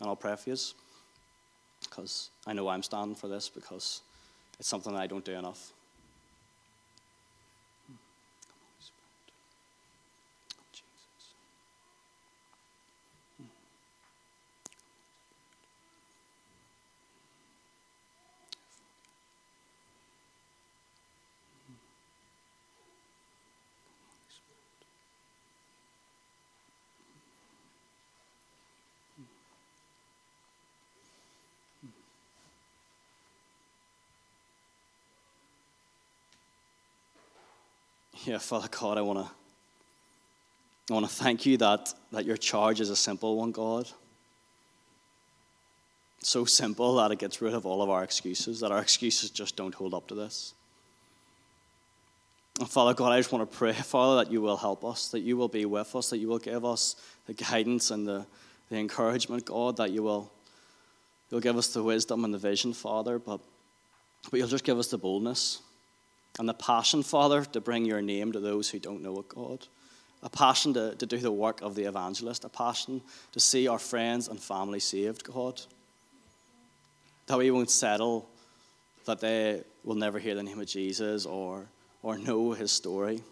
And 0.00 0.06
I'll 0.08 0.14
pray 0.14 0.36
for 0.36 0.50
you 0.50 0.56
because 1.96 2.28
I 2.46 2.52
know 2.52 2.68
I'm 2.68 2.82
standing 2.82 3.14
for 3.14 3.26
this 3.26 3.48
because 3.48 4.02
it's 4.60 4.68
something 4.68 4.94
I 4.94 5.06
don't 5.06 5.24
do 5.24 5.32
enough. 5.32 5.72
Yeah, 38.26 38.38
Father 38.38 38.66
God, 38.68 38.98
I 38.98 39.02
want 39.02 39.20
to. 39.24 39.32
I 40.90 40.94
want 40.94 41.08
to 41.08 41.12
thank 41.14 41.46
you 41.46 41.56
that, 41.58 41.92
that 42.12 42.24
your 42.24 42.36
charge 42.36 42.80
is 42.80 42.90
a 42.90 42.96
simple 42.96 43.36
one, 43.36 43.50
God. 43.52 43.88
so 46.20 46.44
simple 46.44 46.96
that 46.96 47.10
it 47.10 47.18
gets 47.18 47.40
rid 47.42 47.54
of 47.54 47.66
all 47.66 47.82
of 47.82 47.90
our 47.90 48.04
excuses, 48.04 48.60
that 48.60 48.70
our 48.70 48.80
excuses 48.80 49.30
just 49.30 49.56
don't 49.56 49.74
hold 49.74 49.94
up 49.94 50.06
to 50.08 50.14
this. 50.14 50.54
And 52.60 52.68
Father 52.70 52.94
God, 52.94 53.12
I 53.12 53.16
just 53.18 53.32
want 53.32 53.50
to 53.50 53.56
pray, 53.56 53.72
Father, 53.72 54.22
that 54.24 54.30
you 54.32 54.40
will 54.40 54.56
help 54.56 54.84
us, 54.84 55.08
that 55.08 55.20
you 55.20 55.36
will 55.36 55.48
be 55.48 55.64
with 55.66 55.94
us, 55.96 56.10
that 56.10 56.18
you 56.18 56.28
will 56.28 56.38
give 56.38 56.64
us 56.64 56.94
the 57.26 57.34
guidance 57.34 57.90
and 57.90 58.06
the, 58.06 58.24
the 58.70 58.76
encouragement, 58.76 59.44
God, 59.44 59.76
that 59.78 59.90
you 59.90 60.04
will 60.04 60.30
you'll 61.30 61.40
give 61.40 61.56
us 61.58 61.68
the 61.72 61.82
wisdom 61.82 62.24
and 62.24 62.32
the 62.32 62.38
vision, 62.38 62.72
Father, 62.72 63.18
but, 63.18 63.40
but 64.30 64.36
you'll 64.38 64.46
just 64.48 64.64
give 64.64 64.78
us 64.78 64.86
the 64.88 64.98
boldness 64.98 65.60
and 66.38 66.48
the 66.48 66.54
passion, 66.54 67.02
Father, 67.02 67.44
to 67.44 67.60
bring 67.60 67.84
your 67.84 68.02
name 68.02 68.32
to 68.32 68.40
those 68.40 68.68
who 68.68 68.78
don't 68.78 69.02
know 69.02 69.24
God. 69.28 69.66
A 70.22 70.28
passion 70.28 70.74
to, 70.74 70.94
to 70.96 71.06
do 71.06 71.18
the 71.18 71.30
work 71.32 71.62
of 71.62 71.74
the 71.74 71.84
evangelist, 71.84 72.44
a 72.44 72.48
passion 72.48 73.00
to 73.32 73.40
see 73.40 73.68
our 73.68 73.78
friends 73.78 74.28
and 74.28 74.40
family 74.40 74.80
saved, 74.80 75.24
God. 75.24 75.60
That 77.26 77.38
we 77.38 77.50
won't 77.50 77.70
settle 77.70 78.28
that 79.06 79.20
they 79.20 79.62
will 79.84 79.94
never 79.94 80.18
hear 80.18 80.34
the 80.34 80.42
name 80.42 80.60
of 80.60 80.66
Jesus 80.66 81.26
or, 81.26 81.66
or 82.02 82.18
know 82.18 82.50
his 82.52 82.72
story. 82.72 83.22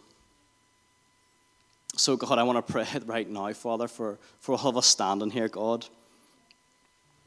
So, 1.97 2.17
God, 2.17 2.39
I 2.39 2.45
want 2.45 2.65
to 2.65 2.73
pray 2.73 2.87
right 3.07 3.29
now, 3.29 3.53
Father, 3.53 3.89
for, 3.89 4.19
for 4.41 4.57
all 4.57 4.69
of 4.69 4.77
us 4.77 4.87
standing 4.87 5.31
here, 5.31 5.49
God. 5.49 5.85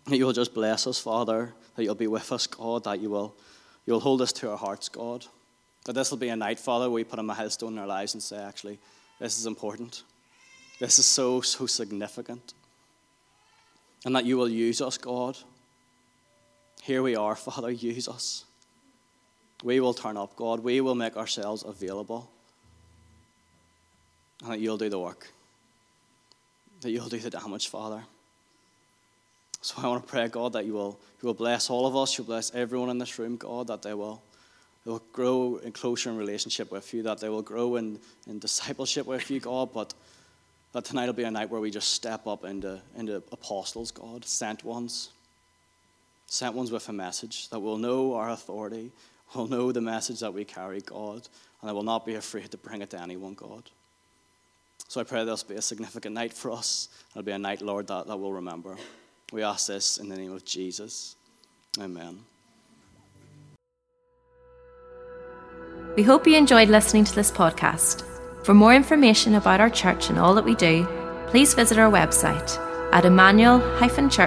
That 0.05 0.15
you'll 0.17 0.33
just 0.33 0.53
bless 0.53 0.87
us, 0.87 0.97
Father, 0.97 1.53
that 1.75 1.83
you'll 1.83 1.95
be 1.95 2.07
with 2.07 2.31
us, 2.31 2.47
God, 2.47 2.83
that 2.85 2.99
you 3.01 3.09
will 3.09 3.35
you'll 3.85 3.99
hold 4.01 4.21
us 4.21 4.31
to 4.33 4.49
our 4.51 4.57
hearts, 4.57 4.87
God. 4.89 5.25
That 5.87 5.93
this 5.93 6.11
will 6.11 6.17
be 6.17 6.27
a 6.27 6.35
night, 6.35 6.59
Father, 6.59 6.89
we 6.89 7.05
put 7.05 7.17
a 7.17 7.23
milestone 7.23 7.73
in 7.73 7.79
our 7.79 7.87
lives 7.87 8.13
and 8.13 8.21
say, 8.21 8.35
actually, 8.37 8.77
this 9.19 9.39
is 9.39 9.45
important. 9.45 10.03
This 10.81 10.99
is 10.99 11.05
so, 11.05 11.39
so 11.39 11.65
significant. 11.65 12.53
And 14.05 14.13
that 14.13 14.25
you 14.25 14.35
will 14.37 14.49
use 14.49 14.81
us, 14.81 14.97
God. 14.97 15.37
Here 16.83 17.01
we 17.01 17.15
are, 17.15 17.35
Father, 17.37 17.71
use 17.71 18.09
us. 18.09 18.43
We 19.63 19.79
will 19.79 19.93
turn 19.93 20.17
up, 20.17 20.35
God. 20.35 20.59
We 20.59 20.81
will 20.81 20.93
make 20.93 21.15
ourselves 21.15 21.63
available. 21.65 22.29
And 24.43 24.51
that 24.51 24.59
you'll 24.59 24.77
do 24.77 24.89
the 24.89 24.99
work, 24.99 25.31
that 26.81 26.91
you'll 26.91 27.07
do 27.07 27.17
the 27.17 27.29
damage, 27.29 27.69
Father. 27.69 28.03
So 29.61 29.75
I 29.81 29.87
want 29.87 30.03
to 30.05 30.09
pray, 30.09 30.27
God, 30.27 30.51
that 30.53 30.65
you 30.65 30.73
will, 30.73 30.99
you 31.23 31.27
will 31.27 31.33
bless 31.33 31.69
all 31.69 31.87
of 31.87 31.95
us, 31.95 32.17
you'll 32.17 32.27
bless 32.27 32.53
everyone 32.53 32.89
in 32.89 32.97
this 32.99 33.17
room, 33.17 33.37
God, 33.37 33.67
that 33.67 33.81
they 33.81 33.93
will 33.95 34.21
they 34.87 34.91
will 34.93 35.03
grow 35.11 35.57
in 35.65 35.73
closer 35.73 36.09
in 36.09 36.15
relationship 36.15 36.71
with 36.71 36.93
you, 36.93 37.03
that 37.03 37.17
they 37.19 37.27
will 37.27 37.41
grow 37.41 37.75
in, 37.75 37.99
in 38.25 38.39
discipleship 38.39 39.05
with 39.05 39.29
you, 39.29 39.41
God, 39.41 39.73
but 39.73 39.93
that 40.71 40.85
tonight 40.85 41.07
will 41.07 41.11
be 41.13 41.25
a 41.25 41.31
night 41.31 41.49
where 41.49 41.59
we 41.59 41.69
just 41.69 41.89
step 41.89 42.25
up 42.25 42.45
into, 42.45 42.79
into 42.97 43.15
apostles, 43.33 43.91
God, 43.91 44.23
sent 44.23 44.63
ones, 44.63 45.09
sent 46.27 46.55
ones 46.55 46.71
with 46.71 46.87
a 46.87 46.93
message, 46.93 47.49
that 47.49 47.59
will 47.59 47.77
know 47.77 48.13
our 48.13 48.29
authority, 48.29 48.89
will 49.35 49.47
know 49.47 49.73
the 49.73 49.81
message 49.81 50.21
that 50.21 50.33
we 50.33 50.45
carry, 50.45 50.79
God, 50.79 51.27
and 51.61 51.69
I 51.69 51.73
will 51.73 51.83
not 51.83 52.05
be 52.05 52.15
afraid 52.15 52.49
to 52.51 52.57
bring 52.57 52.81
it 52.81 52.89
to 52.91 53.01
anyone, 53.01 53.33
God. 53.33 53.63
So 54.87 55.01
I 55.01 55.03
pray 55.03 55.25
this 55.25 55.43
will 55.43 55.49
be 55.49 55.55
a 55.55 55.61
significant 55.61 56.15
night 56.15 56.31
for 56.31 56.51
us. 56.51 56.87
It'll 57.11 57.23
be 57.25 57.33
a 57.33 57.37
night, 57.37 57.61
Lord, 57.61 57.87
that, 57.87 58.07
that 58.07 58.17
we'll 58.17 58.31
remember. 58.31 58.77
We 59.33 59.43
ask 59.43 59.67
this 59.67 59.97
in 59.97 60.07
the 60.07 60.15
name 60.15 60.31
of 60.31 60.45
Jesus. 60.45 61.17
Amen. 61.77 62.19
We 65.97 66.03
hope 66.03 66.27
you 66.27 66.37
enjoyed 66.37 66.69
listening 66.69 67.05
to 67.05 67.15
this 67.15 67.31
podcast. 67.31 68.03
For 68.45 68.53
more 68.53 68.75
information 68.75 69.33
about 69.33 69.59
our 69.59 69.69
church 69.69 70.09
and 70.11 70.19
all 70.19 70.35
that 70.35 70.45
we 70.45 70.53
do, 70.53 70.85
please 71.25 71.55
visit 71.55 71.79
our 71.79 71.91
website 71.91 72.55
at 72.93 73.03
emmanuel-church.co.uk. 73.05 74.17